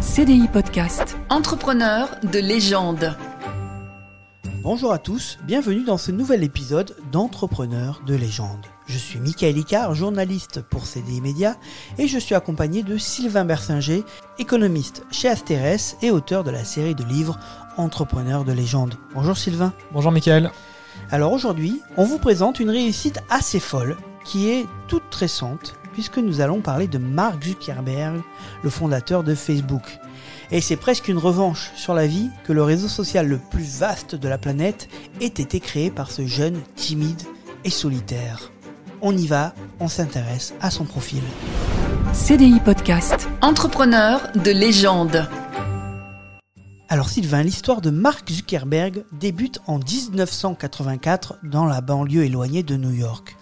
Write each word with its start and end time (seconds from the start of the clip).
CDI 0.00 0.48
Podcast. 0.48 1.18
Entrepreneur 1.28 2.08
de 2.22 2.38
légende. 2.38 3.14
Bonjour 4.62 4.94
à 4.94 4.98
tous, 4.98 5.38
bienvenue 5.44 5.84
dans 5.84 5.98
ce 5.98 6.10
nouvel 6.10 6.42
épisode 6.42 6.96
d'Entrepreneurs 7.12 8.00
de 8.06 8.14
légende. 8.14 8.64
Je 8.86 8.96
suis 8.96 9.20
Michael 9.20 9.58
Icard, 9.58 9.94
journaliste 9.94 10.62
pour 10.62 10.86
CDI 10.86 11.20
Média, 11.20 11.56
et 11.98 12.08
je 12.08 12.18
suis 12.18 12.34
accompagné 12.34 12.82
de 12.82 12.96
Sylvain 12.96 13.44
Bersinger, 13.44 14.02
économiste 14.38 15.04
chez 15.10 15.28
Asterès 15.28 15.98
et 16.00 16.10
auteur 16.10 16.44
de 16.44 16.50
la 16.50 16.64
série 16.64 16.94
de 16.94 17.04
livres 17.04 17.38
Entrepreneurs 17.76 18.44
de 18.44 18.52
légende. 18.52 18.94
Bonjour 19.14 19.36
Sylvain. 19.36 19.74
Bonjour 19.92 20.12
Michael. 20.12 20.50
Alors 21.10 21.32
aujourd'hui, 21.32 21.82
on 21.98 22.04
vous 22.04 22.18
présente 22.18 22.58
une 22.58 22.70
réussite 22.70 23.20
assez 23.28 23.60
folle 23.60 23.98
qui 24.24 24.48
est 24.48 24.66
toute 24.88 25.14
récente 25.14 25.74
puisque 26.00 26.16
nous 26.16 26.40
allons 26.40 26.62
parler 26.62 26.86
de 26.86 26.96
Mark 26.96 27.44
Zuckerberg, 27.44 28.22
le 28.62 28.70
fondateur 28.70 29.22
de 29.22 29.34
Facebook. 29.34 29.98
Et 30.50 30.62
c'est 30.62 30.76
presque 30.76 31.08
une 31.08 31.18
revanche 31.18 31.72
sur 31.76 31.92
la 31.92 32.06
vie 32.06 32.30
que 32.44 32.54
le 32.54 32.62
réseau 32.62 32.88
social 32.88 33.28
le 33.28 33.36
plus 33.36 33.80
vaste 33.80 34.14
de 34.14 34.26
la 34.26 34.38
planète 34.38 34.88
ait 35.20 35.26
été 35.26 35.60
créé 35.60 35.90
par 35.90 36.10
ce 36.10 36.26
jeune 36.26 36.58
timide 36.74 37.20
et 37.64 37.70
solitaire. 37.70 38.50
On 39.02 39.14
y 39.14 39.26
va, 39.26 39.52
on 39.78 39.88
s'intéresse 39.88 40.54
à 40.62 40.70
son 40.70 40.86
profil. 40.86 41.20
CDI 42.14 42.60
Podcast. 42.60 43.28
Entrepreneur 43.42 44.22
de 44.42 44.52
légende. 44.52 45.28
Alors 46.88 47.10
Sylvain, 47.10 47.42
l'histoire 47.42 47.82
de 47.82 47.90
Mark 47.90 48.26
Zuckerberg 48.30 49.04
débute 49.12 49.60
en 49.66 49.78
1984 49.78 51.40
dans 51.42 51.66
la 51.66 51.82
banlieue 51.82 52.24
éloignée 52.24 52.62
de 52.62 52.76
New 52.76 52.92
York. 52.92 53.36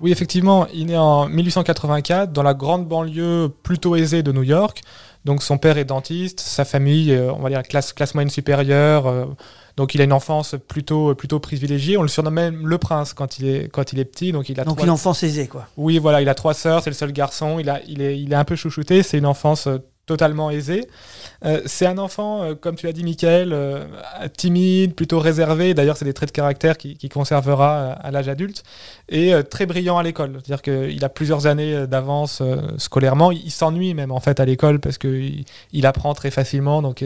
Oui, 0.00 0.12
effectivement, 0.12 0.66
il 0.72 0.90
est 0.90 0.96
en 0.96 1.28
1884 1.28 2.32
dans 2.32 2.42
la 2.42 2.54
grande 2.54 2.86
banlieue 2.88 3.50
plutôt 3.62 3.96
aisée 3.96 4.22
de 4.22 4.32
New 4.32 4.42
York. 4.42 4.82
Donc 5.26 5.42
son 5.42 5.58
père 5.58 5.76
est 5.76 5.84
dentiste, 5.84 6.40
sa 6.40 6.64
famille, 6.64 7.12
euh, 7.12 7.30
on 7.32 7.40
va 7.40 7.50
dire 7.50 7.62
classe, 7.62 7.92
classe 7.92 8.14
moyenne 8.14 8.30
supérieure. 8.30 9.06
euh, 9.06 9.26
donc 9.76 9.94
il 9.94 10.00
a 10.00 10.04
une 10.04 10.12
enfance 10.12 10.56
plutôt, 10.68 11.14
plutôt 11.14 11.38
privilégiée. 11.40 11.96
On 11.98 12.02
le 12.02 12.08
surnomme 12.08 12.34
même 12.34 12.66
le 12.66 12.78
prince 12.78 13.12
quand 13.12 13.38
il 13.38 13.46
est, 13.46 13.68
quand 13.70 13.92
il 13.92 13.98
est 13.98 14.04
petit. 14.06 14.32
Donc 14.32 14.48
il 14.48 14.58
a 14.60 14.64
Donc 14.64 14.76
trois- 14.76 14.86
une 14.86 14.90
enfance 14.92 15.22
aisée 15.22 15.46
quoi. 15.46 15.66
Oui, 15.76 15.98
voilà, 15.98 16.22
il 16.22 16.28
a 16.30 16.34
trois 16.34 16.54
sœurs, 16.54 16.82
c'est 16.82 16.90
le 16.90 16.96
seul 16.96 17.12
garçon. 17.12 17.58
Il, 17.58 17.68
a, 17.68 17.80
il, 17.86 18.00
est, 18.00 18.18
il 18.18 18.32
est 18.32 18.36
un 18.36 18.44
peu 18.44 18.56
chouchouté, 18.56 19.02
c'est 19.02 19.18
une 19.18 19.26
enfance 19.26 19.66
euh, 19.66 19.78
totalement 20.10 20.50
aisée. 20.50 20.88
Euh, 21.44 21.60
c'est 21.66 21.86
un 21.86 21.96
enfant, 21.96 22.42
euh, 22.42 22.54
comme 22.56 22.74
tu 22.74 22.86
l'as 22.86 22.92
dit, 22.92 23.04
Michael, 23.04 23.52
euh, 23.52 23.84
timide, 24.36 24.96
plutôt 24.96 25.20
réservé. 25.20 25.72
D'ailleurs, 25.72 25.96
c'est 25.96 26.04
des 26.04 26.12
traits 26.12 26.30
de 26.30 26.34
caractère 26.34 26.76
qu'il 26.76 26.96
qui 26.96 27.08
conservera 27.08 27.92
à 27.92 28.10
l'âge 28.10 28.28
adulte. 28.28 28.64
Et 29.08 29.32
très 29.48 29.66
brillant 29.66 29.98
à 29.98 30.02
l'école. 30.02 30.40
C'est-à-dire 30.44 30.62
qu'il 30.62 31.04
a 31.04 31.08
plusieurs 31.08 31.46
années 31.46 31.86
d'avance 31.86 32.42
scolairement. 32.78 33.30
Il, 33.30 33.50
s'ennuie 33.50 33.94
même 33.94 34.10
en 34.12 34.20
fait 34.20 34.40
à 34.40 34.44
l'école 34.44 34.80
parce 34.80 34.98
qu'il 34.98 35.44
il 35.72 35.86
apprend 35.86 36.14
très 36.14 36.30
facilement. 36.30 36.82
Donc, 36.82 37.04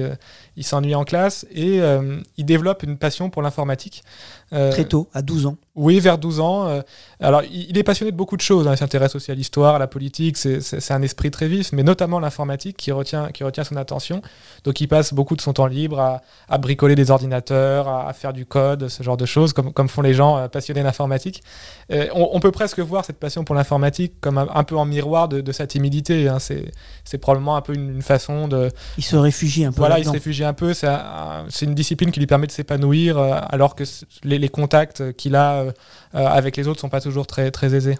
il 0.56 0.64
s'ennuie 0.64 0.94
en 0.94 1.04
classe. 1.04 1.46
Et 1.52 1.80
euh, 1.80 2.20
il 2.36 2.44
développe 2.44 2.82
une 2.82 2.96
passion 2.96 3.30
pour 3.30 3.42
l'informatique. 3.42 4.04
Euh, 4.52 4.70
Très 4.70 4.84
tôt, 4.84 5.08
à 5.12 5.22
12 5.22 5.46
ans. 5.46 5.56
oui, 5.74 5.98
vers 5.98 6.16
12 6.18 6.38
ans. 6.40 6.68
euh, 6.68 6.80
alors, 7.18 7.42
il, 7.50 7.76
est 7.76 7.82
passionné 7.82 8.12
de 8.12 8.16
beaucoup 8.16 8.36
de 8.36 8.40
choses. 8.42 8.68
hein. 8.68 8.72
Il 8.74 8.76
s'intéresse 8.78 9.16
aussi 9.16 9.30
à 9.32 9.34
l'histoire, 9.34 9.74
à 9.74 9.78
la 9.78 9.86
politique. 9.88 10.36
C'est- 10.36 10.90
un 10.92 11.02
esprit 11.02 11.30
très 11.32 11.48
vif, 11.48 11.72
mais 11.72 11.82
notamment 11.82 12.20
l'informatique 12.20 12.76
qui 12.76 12.92
retient, 12.92 13.32
qui 13.32 13.42
retient 13.42 13.64
son 13.64 13.74
attention. 13.76 14.22
Donc, 14.64 14.80
il 14.80 14.86
passe 14.86 15.12
beaucoup 15.12 15.34
de 15.34 15.40
son 15.40 15.52
temps 15.54 15.66
libre 15.66 15.98
à, 15.98 16.20
à 16.48 16.58
bricoler 16.58 16.94
des 16.94 17.10
ordinateurs, 17.10 17.88
à, 17.88 18.08
à 18.08 18.12
faire 18.12 18.32
du 18.32 18.46
code, 18.46 18.88
ce 18.88 19.02
genre 19.02 19.16
de 19.16 19.26
choses, 19.26 19.52
comme, 19.52 19.72
comme 19.72 19.88
font 19.88 20.02
les 20.02 20.14
gens 20.14 20.48
passionnés 20.48 20.82
d'informatique. 20.84 21.42
On, 21.90 22.28
on 22.32 22.40
peut 22.40 22.52
presque 22.52 22.78
voir 22.80 23.04
cette 23.04 23.18
passion 23.18 23.42
pour 23.44 23.54
l'informatique 23.54 24.20
comme 24.20 24.38
un, 24.38 24.46
un 24.54 24.62
peu 24.64 24.76
en 24.76 24.84
miroir 24.84 25.28
de, 25.28 25.40
de 25.40 25.52
sa 25.52 25.66
timidité. 25.66 26.28
hein. 26.28 26.38
C'est 26.38 27.18
probablement 27.18 27.56
un 27.56 27.60
peu 27.62 27.74
une, 27.74 27.90
une 27.96 28.02
façon 28.02 28.46
de, 28.48 28.70
Il 28.98 29.04
se 29.04 29.16
réfugie 29.16 29.64
un 29.64 29.72
peu 29.72 29.78
voilà, 29.78 29.98
il 29.98 30.02
se 30.02 30.08
là-dedans. 30.08 30.12
Un 30.44 30.52
peu. 30.54 30.74
C'est 30.74 30.86
un- 30.88 31.46
c'est 31.48 31.66
une 31.66 31.74
discipline 31.74 32.10
qui 32.10 32.20
lui 32.20 32.26
permet 32.26 32.46
de 32.46 32.52
s'épanouir, 32.52 33.18
euh, 33.18 33.38
alors 33.48 33.74
que 33.74 33.84
les, 34.22 34.38
les 34.38 34.48
contacts 34.48 35.12
qu'il 35.12 35.34
a 35.36 35.54
euh, 35.54 35.72
euh, 36.14 36.26
avec 36.26 36.56
les 36.56 36.68
autres 36.68 36.80
sont 36.80 36.88
pas 36.88 37.00
toujours 37.00 37.26
très, 37.26 37.50
très 37.50 37.74
aisés. 37.74 37.96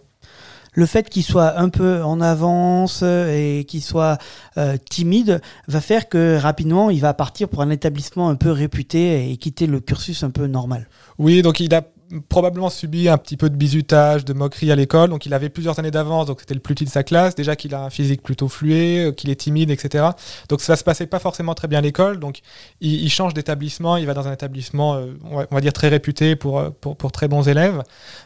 Le 0.77 0.87
fait 0.87 1.09
qu'il 1.09 1.22
soit 1.22 1.56
un 1.60 1.69
peu 1.69 2.03
en 2.03 2.21
avance 2.21 3.03
euh, 3.04 3.28
et 3.60 3.65
qu'il 3.65 3.81
soit 3.81 4.19
euh, 4.59 4.77
timide 4.91 5.41
va 5.69 5.81
faire 5.81 6.09
que 6.09 6.37
rapidement 6.37 6.91
il 6.91 7.00
va 7.00 7.15
partir 7.15 7.49
pour 7.49 7.62
un 7.62 7.71
établissement 7.71 8.28
un 8.28 8.34
peu 8.34 8.50
réputé 8.50 9.31
et 9.31 9.37
quitter 9.37 9.69
le 9.69 9.78
cursus 9.78 10.25
un 10.25 10.31
peu 10.31 10.49
normal. 10.49 10.88
Oui, 11.19 11.43
donc 11.43 11.60
il 11.60 11.72
a 11.77 11.83
probablement 12.28 12.70
subi 12.70 13.08
un 13.08 13.19
petit 13.19 13.36
peu 13.36 13.50
de 13.50 13.56
bizutage, 13.56 14.25
de 14.25 14.32
moquerie 14.32 14.70
à 14.72 14.76
l'école. 14.76 15.10
Donc 15.10 15.26
il 15.26 15.34
avait 15.34 15.48
plusieurs 15.48 15.78
années 15.78 15.91
d'avance, 15.91 16.26
donc 16.26 16.41
c'était 16.41 16.54
le 16.54 16.60
plus 16.60 16.75
petit 16.75 16.84
de 16.84 16.91
sa 16.91 17.02
classe. 17.02 17.34
Déjà 17.34 17.56
qu'il 17.56 17.75
a 17.75 17.84
un 17.84 17.91
physique 17.91 18.22
plutôt 18.22 18.48
fluet, 18.48 19.06
euh, 19.06 19.12
qu'il 19.12 19.30
est 19.30 19.36
timide, 19.36 19.70
etc. 19.70 20.06
Donc 20.48 20.60
ça 20.60 20.76
se 20.76 20.84
passait 20.84 21.06
pas 21.06 21.19
forcément 21.19 21.54
très 21.54 21.69
bien 21.69 21.78
à 21.78 21.82
l'école. 21.82 22.19
Donc 22.19 22.41
il, 22.80 23.08
change 23.10 23.34
d'établissement, 23.34 23.97
il 23.97 24.06
va 24.06 24.14
dans 24.14 24.28
un 24.28 24.32
établissement, 24.32 24.94
euh, 24.94 25.12
on, 25.24 25.54
va, 25.54 25.60
dire 25.60 25.72
très 25.72 25.88
réputé 25.88 26.36
pour, 26.36 26.58
euh, 26.58 26.70
pour, 26.70 27.12
très 27.12 27.28
bons 27.28 27.48
élèves. 27.48 27.82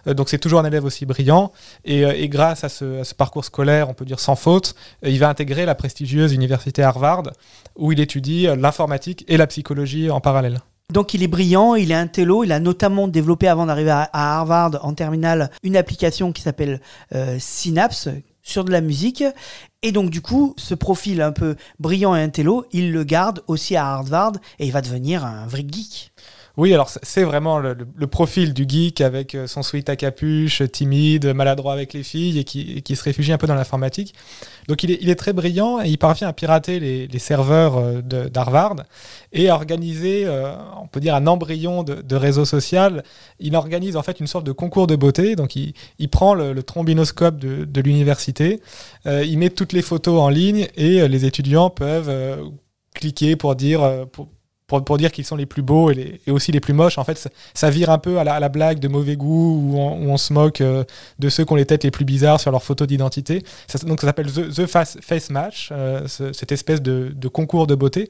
Donc 0.06 0.28
c'est 0.28 0.38
toujours 0.38 0.60
un 0.60 0.64
élève 0.64 0.84
aussi 0.84 1.06
brillant. 1.06 1.52
Et, 1.84 2.28
grâce 2.28 2.64
à 2.64 2.68
ce, 2.68 3.14
parcours 3.14 3.44
scolaire, 3.44 3.88
on 3.88 3.94
peut 3.94 4.04
dire 4.04 4.20
sans 4.20 4.36
faute, 4.36 4.74
il 5.02 5.18
va 5.18 5.28
intégrer 5.28 5.66
la 5.66 5.74
prestigieuse 5.74 6.32
université 6.32 6.82
Harvard, 6.82 7.24
où 7.76 7.92
il 7.92 8.00
étudie 8.00 8.46
l'informatique 8.56 9.24
et 9.28 9.36
la 9.36 9.46
psychologie 9.46 10.10
en 10.10 10.20
parallèle. 10.20 10.58
Donc 10.90 11.12
il 11.12 11.22
est 11.22 11.28
brillant, 11.28 11.74
il 11.74 11.90
est 11.90 11.94
un 11.94 12.06
télo, 12.06 12.44
il 12.44 12.52
a 12.52 12.60
notamment 12.60 13.08
développé 13.08 13.46
avant 13.46 13.66
d'arriver 13.66 13.90
à, 13.90 14.08
Harvard 14.14 14.78
en 14.82 14.94
terminale 14.94 15.50
une 15.62 15.76
application 15.76 16.32
qui 16.32 16.40
s'appelle 16.40 16.80
euh, 17.14 17.36
Synapse 17.38 18.08
sur 18.42 18.64
de 18.64 18.72
la 18.72 18.80
musique. 18.80 19.22
Et 19.82 19.92
donc 19.92 20.08
du 20.08 20.22
coup, 20.22 20.54
ce 20.56 20.74
profil 20.74 21.20
un 21.20 21.32
peu 21.32 21.56
brillant 21.78 22.16
et 22.16 22.22
un 22.22 22.30
télo, 22.30 22.64
il 22.72 22.90
le 22.90 23.04
garde 23.04 23.44
aussi 23.48 23.76
à 23.76 23.86
Harvard 23.86 24.32
et 24.58 24.64
il 24.64 24.72
va 24.72 24.80
devenir 24.80 25.26
un 25.26 25.46
vrai 25.46 25.66
geek. 25.70 26.10
Oui, 26.58 26.74
alors 26.74 26.90
c'est- 26.90 27.22
vraiment 27.22 27.60
le, 27.60 27.76
profil 28.08 28.52
du 28.52 28.64
geek 28.68 29.00
avec 29.00 29.36
euh, 29.36 29.46
son 29.46 29.62
sweat 29.62 29.88
à 29.88 29.94
capuche, 29.94 30.60
timide, 30.72 31.26
maladroit 31.32 31.72
avec 31.72 31.92
les 31.92 32.02
filles 32.02 32.40
et 32.40 32.42
qui, 32.44 32.96
se 32.96 33.04
réfugie 33.04 33.32
un 33.32 33.38
peu 33.38 33.46
dans 33.46 33.54
l'informatique. 33.54 34.12
Donc 34.66 34.82
il 34.82 35.08
est, 35.08 35.14
très 35.14 35.32
brillant 35.32 35.80
et 35.80 35.88
il 35.88 35.98
parvient 35.98 36.26
à 36.26 36.32
pirater 36.32 36.80
les, 36.80 37.18
serveurs 37.20 37.76
euh, 37.76 38.02
d'Harvard 38.02 38.74
et 39.32 39.48
à 39.48 39.54
organiser, 39.54 40.24
euh, 40.26 40.52
on 40.82 40.88
peut 40.88 40.98
dire, 40.98 41.14
un 41.14 41.28
embryon 41.28 41.84
de, 41.84 42.16
réseau 42.16 42.44
social. 42.44 43.04
Il 43.38 43.54
organise 43.54 43.96
en 43.96 44.02
fait 44.02 44.18
une 44.18 44.26
sorte 44.26 44.44
de 44.44 44.52
concours 44.52 44.88
de 44.88 44.96
beauté. 44.96 45.36
Donc 45.36 45.54
il, 45.54 45.74
il 46.00 46.08
prend 46.08 46.34
le, 46.34 46.60
trombinoscope 46.64 47.38
de, 47.38 47.80
l'université, 47.80 48.60
il 49.06 49.38
met 49.38 49.50
toutes 49.50 49.72
les 49.72 49.82
photos 49.82 50.20
en 50.20 50.28
ligne 50.28 50.66
et 50.76 51.06
les 51.06 51.24
étudiants 51.24 51.70
peuvent 51.70 52.12
cliquer 52.94 53.36
pour 53.36 53.54
dire... 53.54 54.08
pour, 54.68 54.84
pour 54.84 54.98
dire 54.98 55.10
qu'ils 55.10 55.24
sont 55.24 55.34
les 55.34 55.46
plus 55.46 55.62
beaux 55.62 55.90
et, 55.90 55.94
les- 55.94 56.20
et 56.26 56.30
aussi 56.30 56.52
les 56.52 56.60
plus 56.60 56.74
moches. 56.74 56.98
En 56.98 57.04
fait, 57.04 57.18
ça, 57.18 57.30
ça 57.54 57.70
vire 57.70 57.90
un 57.90 57.98
peu 57.98 58.18
à 58.18 58.24
la, 58.24 58.34
à 58.34 58.40
la 58.40 58.48
blague 58.48 58.78
de 58.78 58.86
mauvais 58.86 59.16
goût 59.16 59.60
où 59.72 59.78
on, 59.78 60.06
où 60.06 60.10
on 60.10 60.16
se 60.18 60.32
moque 60.32 60.60
euh, 60.60 60.84
de 61.18 61.28
ceux 61.28 61.44
qui 61.44 61.52
ont 61.52 61.56
les 61.56 61.66
têtes 61.66 61.82
les 61.84 61.90
plus 61.90 62.04
bizarres 62.04 62.38
sur 62.38 62.50
leurs 62.52 62.62
photos 62.62 62.86
d'identité. 62.86 63.42
Ça, 63.66 63.78
donc 63.80 64.00
ça 64.00 64.06
s'appelle 64.06 64.30
The, 64.30 64.52
The 64.54 64.66
Face, 64.66 64.98
Face 65.00 65.30
Match, 65.30 65.70
euh, 65.72 66.06
ce- 66.06 66.32
cette 66.32 66.52
espèce 66.52 66.80
de, 66.82 67.12
de 67.16 67.28
concours 67.28 67.66
de 67.66 67.74
beauté. 67.74 68.08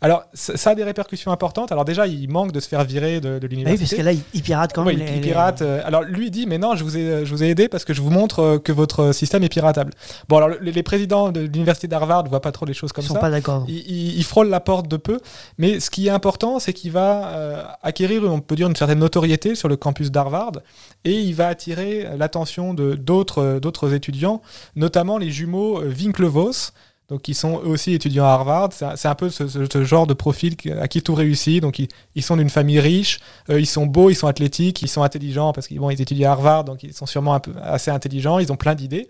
Alors, 0.00 0.22
ça, 0.32 0.56
ça 0.56 0.70
a 0.70 0.74
des 0.76 0.84
répercussions 0.84 1.32
importantes. 1.32 1.72
Alors 1.72 1.84
déjà, 1.84 2.06
il 2.06 2.28
manque 2.30 2.52
de 2.52 2.60
se 2.60 2.68
faire 2.68 2.84
virer 2.84 3.20
de, 3.20 3.28
de 3.28 3.34
Ah 3.34 3.38
oui, 3.42 3.48
l'université. 3.50 3.96
parce 3.96 3.98
que 3.98 4.02
là, 4.04 4.12
il, 4.12 4.20
il 4.32 4.42
pirate 4.42 4.72
quand 4.72 4.84
Ouais, 4.86 4.94
même. 4.94 5.02
il- 5.02 5.10
les- 5.10 5.16
il 5.18 5.22
les- 5.22 5.28
pirate. 5.28 5.62
euh, 5.62 5.80
alors 5.84 6.02
lui 6.02 6.30
dit 6.30 6.46
mais 6.46 6.58
non, 6.58 6.76
je 6.76 6.84
vous 6.84 6.96
ai, 6.96 7.26
je 7.26 7.30
vous 7.34 7.42
ai 7.42 7.48
aidé 7.48 7.68
parce 7.68 7.84
que 7.84 7.92
je 7.92 8.00
vous 8.00 8.10
montre 8.10 8.38
euh, 8.40 8.58
que 8.60 8.70
votre 8.70 9.12
système 9.12 9.42
est 9.42 9.48
piratable. 9.48 9.92
Bon 10.28 10.36
alors 10.36 10.50
les, 10.60 10.70
les 10.70 10.82
présidents 10.84 11.32
de 11.32 11.40
l'université 11.40 11.88
d'Harvard 11.88 12.22
ne 12.22 12.28
voient 12.28 12.40
pas 12.42 12.52
trop 12.52 12.64
les 12.64 12.74
choses 12.74 12.92
comme 12.92 13.02
Ils 13.02 13.08
sont 13.08 13.14
ça. 13.14 13.20
pas 13.20 13.30
d'accord. 13.30 13.64
Il, 13.66 13.78
il- 13.78 14.16
il 14.18 14.24
frôle 14.24 14.48
la 14.48 14.60
porte 14.60 14.86
de 14.88 14.96
peu, 14.96 15.18
mais 15.58 15.80
ce 15.80 15.90
qui 15.96 16.08
est 16.08 16.10
important, 16.10 16.58
c'est 16.58 16.74
qu'il 16.74 16.92
va 16.92 17.28
euh, 17.28 17.64
acquérir, 17.82 18.22
on 18.24 18.40
peut 18.40 18.54
dire, 18.54 18.68
une 18.68 18.76
certaine 18.76 18.98
notoriété 18.98 19.54
sur 19.54 19.66
le 19.66 19.76
campus 19.76 20.10
d'Harvard, 20.10 20.52
et 21.04 21.18
il 21.22 21.34
va 21.34 21.48
attirer 21.48 22.06
l'attention 22.18 22.74
de 22.74 22.96
d'autres 22.96 23.42
euh, 23.42 23.60
d'autres 23.60 23.94
étudiants, 23.94 24.42
notamment 24.74 25.16
les 25.16 25.30
jumeaux 25.30 25.80
euh, 25.80 25.90
Winklevoss, 25.90 26.74
donc 27.08 27.22
qui 27.22 27.32
sont 27.32 27.62
eux 27.64 27.68
aussi 27.68 27.94
étudiants 27.94 28.26
à 28.26 28.28
Harvard. 28.28 28.74
C'est 28.74 29.08
un, 29.08 29.14
peu 29.14 29.30
ce, 29.30 29.84
genre 29.84 30.06
de 30.06 30.12
profil 30.12 30.56
à 30.78 30.86
qui 30.86 31.00
tout 31.00 31.14
réussit. 31.14 31.62
Donc 31.62 31.78
ils, 31.78 32.22
sont 32.22 32.36
d'une 32.36 32.50
famille 32.50 32.80
riche, 32.80 33.20
ils 33.48 33.64
sont 33.64 33.86
beaux, 33.86 34.10
ils 34.10 34.16
sont 34.16 34.26
athlétiques, 34.26 34.82
ils 34.82 34.88
sont 34.88 35.02
intelligents 35.02 35.54
parce 35.54 35.66
qu'ils 35.66 35.78
bon, 35.78 35.88
ils 35.88 36.02
étudient 36.02 36.28
à 36.28 36.32
Harvard, 36.32 36.64
donc 36.64 36.82
ils 36.82 36.92
sont 36.92 37.06
sûrement 37.06 37.40
assez 37.62 37.90
intelligents, 37.90 38.38
ils 38.38 38.52
ont 38.52 38.56
plein 38.56 38.74
d'idées. 38.74 39.08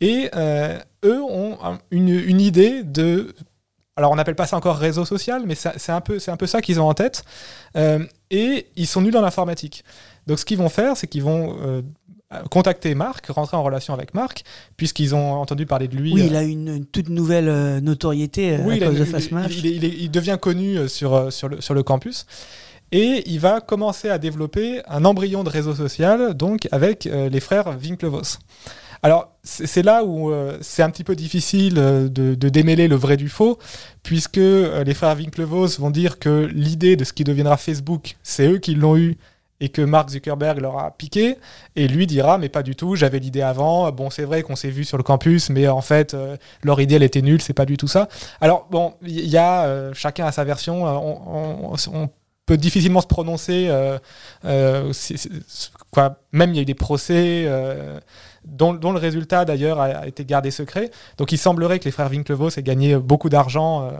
Et 0.00 0.30
eux 1.04 1.22
ont 1.22 1.58
un- 1.62 1.78
une, 1.90 2.08
une 2.08 2.40
idée 2.40 2.82
de 2.82 3.34
alors 3.96 4.10
on 4.10 4.16
n'appelle 4.16 4.34
pas 4.34 4.46
ça 4.46 4.56
encore 4.56 4.76
réseau 4.76 5.04
social, 5.04 5.44
mais 5.46 5.54
c'est 5.54 5.92
un 5.92 6.00
peu, 6.00 6.18
c'est 6.18 6.30
un 6.30 6.36
peu 6.36 6.46
ça 6.46 6.60
qu'ils 6.60 6.80
ont 6.80 6.88
en 6.88 6.94
tête. 6.94 7.24
Euh, 7.76 8.04
et 8.30 8.66
ils 8.76 8.86
sont 8.86 9.00
nuls 9.02 9.16
en 9.16 9.24
informatique. 9.24 9.84
Donc 10.26 10.38
ce 10.38 10.44
qu'ils 10.44 10.58
vont 10.58 10.68
faire, 10.68 10.96
c'est 10.96 11.06
qu'ils 11.06 11.22
vont 11.22 11.56
euh, 11.62 11.82
contacter 12.50 12.94
Marc, 12.94 13.26
rentrer 13.26 13.56
en 13.56 13.62
relation 13.62 13.94
avec 13.94 14.14
Marc, 14.14 14.44
puisqu'ils 14.76 15.14
ont 15.14 15.34
entendu 15.34 15.66
parler 15.66 15.88
de 15.88 15.96
lui. 15.96 16.12
Oui, 16.12 16.22
euh, 16.22 16.26
il 16.26 16.36
a 16.36 16.42
une, 16.42 16.68
une 16.68 16.86
toute 16.86 17.08
nouvelle 17.08 17.48
euh, 17.48 17.80
notoriété 17.80 18.54
euh, 18.54 18.58
oui, 18.64 18.74
à 18.74 18.76
il, 18.76 18.84
cause 18.84 18.98
de 18.98 19.04
devient 20.08 20.38
connu 20.40 20.76
euh, 20.76 20.88
sur, 20.88 21.14
euh, 21.14 21.30
sur, 21.30 21.48
le, 21.48 21.60
sur 21.60 21.74
le 21.74 21.82
campus. 21.82 22.26
Et 22.92 23.22
il 23.26 23.40
va 23.40 23.60
commencer 23.60 24.08
à 24.08 24.18
développer 24.18 24.82
un 24.86 25.04
embryon 25.04 25.42
de 25.42 25.50
réseau 25.50 25.74
social 25.74 26.34
donc 26.34 26.68
avec 26.70 27.06
euh, 27.06 27.28
les 27.28 27.40
frères 27.40 27.76
Winklevoss. 27.82 28.38
Alors, 29.04 29.36
c'est 29.42 29.82
là 29.82 30.02
où 30.02 30.30
euh, 30.30 30.56
c'est 30.62 30.82
un 30.82 30.88
petit 30.88 31.04
peu 31.04 31.14
difficile 31.14 31.74
euh, 31.76 32.08
de, 32.08 32.48
démêler 32.48 32.88
le 32.88 32.96
vrai 32.96 33.18
du 33.18 33.28
faux, 33.28 33.58
puisque 34.02 34.38
euh, 34.38 34.82
les 34.82 34.94
frères 34.94 35.14
Winklevoss 35.14 35.78
vont 35.78 35.90
dire 35.90 36.18
que 36.18 36.48
l'idée 36.50 36.96
de 36.96 37.04
ce 37.04 37.12
qui 37.12 37.22
deviendra 37.22 37.58
Facebook, 37.58 38.16
c'est 38.22 38.46
eux 38.48 38.56
qui 38.56 38.74
l'ont 38.74 38.96
eu 38.96 39.18
et 39.60 39.68
que 39.68 39.82
Mark 39.82 40.08
Zuckerberg 40.08 40.58
leur 40.58 40.78
a 40.78 40.90
piqué, 40.90 41.36
et 41.76 41.86
lui 41.86 42.06
dira 42.06 42.38
mais 42.38 42.48
pas 42.48 42.62
du 42.62 42.76
tout, 42.76 42.96
j'avais 42.96 43.18
l'idée 43.18 43.42
avant, 43.42 43.92
bon 43.92 44.08
c'est 44.08 44.24
vrai 44.24 44.42
qu'on 44.42 44.56
s'est 44.56 44.70
vu 44.70 44.84
sur 44.84 44.96
le 44.96 45.02
campus, 45.02 45.50
mais 45.50 45.68
en 45.68 45.82
fait 45.82 46.16
leur 46.64 46.80
idée 46.80 46.96
elle 46.96 47.02
était 47.02 47.22
nulle, 47.22 47.40
c'est 47.40 47.52
pas 47.52 47.64
du 47.64 47.76
tout 47.76 47.86
ça. 47.86 48.08
Alors 48.40 48.66
bon, 48.70 48.94
il 49.02 49.28
y 49.28 49.36
a 49.36 49.92
chacun 49.92 50.26
a 50.26 50.32
sa 50.32 50.44
version, 50.44 50.84
on, 50.84 52.08
peut 52.46 52.56
difficilement 52.58 53.00
se 53.00 53.06
prononcer, 53.06 53.70
même 54.42 54.90
il 56.50 56.56
y 56.56 56.58
a 56.58 56.62
eu 56.62 56.66
des 56.66 56.74
procès 56.74 57.48
dont, 58.44 58.72
le 58.72 58.98
résultat 58.98 59.44
d'ailleurs 59.44 59.80
a, 59.80 59.84
a 59.84 60.06
été 60.06 60.24
gardé 60.24 60.50
secret. 60.50 60.90
Donc 61.18 61.32
il 61.32 61.38
semblerait 61.38 61.78
que 61.78 61.84
les 61.84 61.90
frères 61.90 62.10
Winklevoss 62.10 62.58
aient 62.58 62.62
gagné 62.62 62.96
beaucoup 62.96 63.28
d'argent 63.28 63.82
euh, 63.82 63.90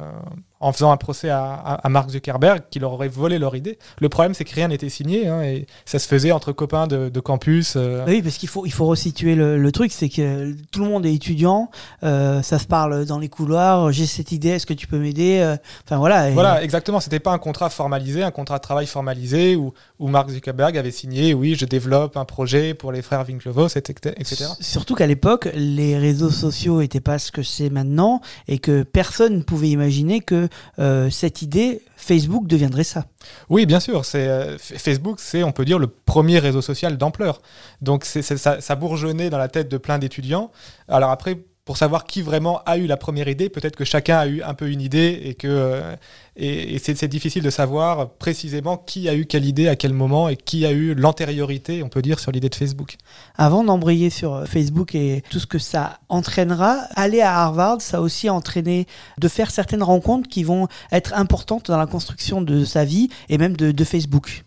en 0.64 0.72
faisant 0.72 0.90
un 0.90 0.96
procès 0.96 1.28
à, 1.28 1.42
à- 1.52 1.74
à 1.86 1.88
Mark 1.88 2.08
Zuckerberg, 2.10 2.62
qui 2.70 2.78
leur 2.78 2.92
aurait 2.92 3.08
volé 3.08 3.38
leur 3.38 3.54
idée. 3.54 3.78
Le 4.00 4.08
problème, 4.08 4.34
c'est 4.34 4.44
que 4.44 4.54
rien 4.54 4.68
n'était 4.68 4.88
signé, 4.88 5.28
hein, 5.28 5.42
et 5.42 5.66
ça 5.84 5.98
se 5.98 6.08
faisait 6.08 6.32
entre 6.32 6.52
copains 6.52 6.86
de, 6.86 7.08
de 7.10 7.20
campus. 7.20 7.74
euh. 7.76 8.04
Oui, 8.06 8.22
parce 8.22 8.36
qu'il 8.38 8.48
faut, 8.48 8.64
il 8.66 8.72
faut 8.72 8.86
resituer 8.86 9.34
le, 9.34 9.58
le 9.58 9.72
truc, 9.72 9.92
c'est 9.92 10.08
que 10.08 10.54
tout 10.72 10.82
le 10.82 10.88
monde 10.88 11.04
est 11.06 11.14
étudiant, 11.14 11.70
euh, 12.02 12.40
ça 12.42 12.58
se 12.58 12.66
parle 12.66 13.04
dans 13.04 13.18
les 13.18 13.28
couloirs, 13.28 13.92
j'ai 13.92 14.06
cette 14.06 14.32
idée, 14.32 14.50
est-ce 14.50 14.66
que 14.66 14.74
tu 14.74 14.86
peux 14.86 14.98
m'aider 14.98 15.40
Euh, 15.40 15.56
Enfin 15.84 15.98
voilà. 15.98 16.30
et- 16.30 16.32
Voilà, 16.32 16.62
exactement. 16.62 17.00
C'était 17.00 17.20
pas 17.20 17.32
un 17.32 17.38
contrat 17.38 17.68
formalisé, 17.70 18.22
un 18.22 18.30
contrat 18.30 18.56
de 18.58 18.62
travail 18.62 18.86
formalisé 18.86 19.56
où, 19.56 19.72
où 19.98 20.08
Mark 20.08 20.30
Zuckerberg 20.30 20.78
avait 20.78 20.90
signé, 20.90 21.34
oui, 21.34 21.56
je 21.58 21.66
développe 21.66 22.16
un 22.16 22.24
projet 22.24 22.72
pour 22.74 22.90
les 22.92 23.02
frères 23.02 23.24
Winklevoss, 23.28 23.76
etc. 23.76 24.14
Surtout 24.60 24.94
qu'à 24.94 25.06
l'époque, 25.06 25.48
les 25.54 25.98
réseaux 25.98 26.30
sociaux 26.30 26.80
n'étaient 26.80 27.00
pas 27.00 27.18
ce 27.18 27.30
que 27.30 27.42
c'est 27.42 27.68
maintenant 27.70 28.20
et 28.48 28.58
que 28.58 28.82
personne 28.82 29.36
ne 29.36 29.42
pouvait 29.42 29.68
imaginer 29.68 30.20
que 30.20 30.48
euh, 30.78 31.10
cette 31.10 31.42
idée, 31.42 31.82
Facebook 31.96 32.46
deviendrait 32.46 32.84
ça. 32.84 33.06
Oui, 33.48 33.66
bien 33.66 33.80
sûr. 33.80 34.04
C'est 34.04 34.26
euh, 34.28 34.58
Facebook, 34.58 35.20
c'est 35.20 35.42
on 35.42 35.52
peut 35.52 35.64
dire 35.64 35.78
le 35.78 35.86
premier 35.86 36.38
réseau 36.38 36.62
social 36.62 36.96
d'ampleur. 36.96 37.40
Donc 37.80 38.04
ça, 38.04 38.60
ça 38.60 38.74
bourgeonnait 38.76 39.30
dans 39.30 39.38
la 39.38 39.48
tête 39.48 39.68
de 39.68 39.78
plein 39.78 39.98
d'étudiants. 39.98 40.50
Alors 40.88 41.10
après, 41.10 41.38
pour 41.64 41.78
savoir 41.78 42.04
qui 42.04 42.20
vraiment 42.20 42.60
a 42.66 42.76
eu 42.76 42.86
la 42.86 42.98
première 42.98 43.26
idée, 43.26 43.48
peut-être 43.48 43.76
que 43.76 43.84
chacun 43.84 44.18
a 44.18 44.26
eu 44.26 44.42
un 44.42 44.52
peu 44.52 44.68
une 44.70 44.82
idée 44.82 45.22
et 45.24 45.34
que 45.34 45.48
euh, 45.48 45.96
et, 46.36 46.78
c'est 46.78 47.08
difficile 47.08 47.42
de 47.42 47.48
savoir 47.50 48.10
précisément 48.10 48.76
qui 48.76 49.08
a 49.08 49.14
eu 49.14 49.24
quelle 49.24 49.46
idée 49.46 49.68
à 49.68 49.76
quel 49.76 49.94
moment 49.94 50.28
et 50.28 50.36
qui 50.36 50.66
a 50.66 50.72
eu 50.72 50.94
l'antériorité, 50.94 51.82
on 51.82 51.88
peut 51.88 52.02
dire, 52.02 52.18
sur 52.20 52.32
l'idée 52.32 52.50
de 52.50 52.54
Facebook. 52.54 52.96
Avant 53.36 53.64
d'embrayer 53.64 54.10
sur 54.10 54.34
euh, 54.34 54.44
Facebook 54.44 54.94
et 54.94 55.22
tout 55.30 55.38
ce 55.38 55.46
que 55.46 55.58
ça 55.58 56.00
entraînera, 56.10 56.80
aller 56.96 57.22
à 57.22 57.40
Harvard, 57.40 57.80
ça 57.80 57.96
a 57.96 58.00
aussi 58.00 58.28
entraîné 58.28 58.86
de 59.18 59.28
faire 59.28 59.50
certaines 59.50 59.82
rencontres 59.82 60.28
qui 60.28 60.44
vont 60.44 60.68
être 60.92 61.14
importantes 61.14 61.70
dans 61.70 61.78
la 61.78 61.86
construction 61.86 62.42
de 62.42 62.64
sa 62.64 62.84
vie 62.84 63.08
et 63.30 63.38
même 63.38 63.56
de 63.56 63.84
Facebook. 63.84 64.44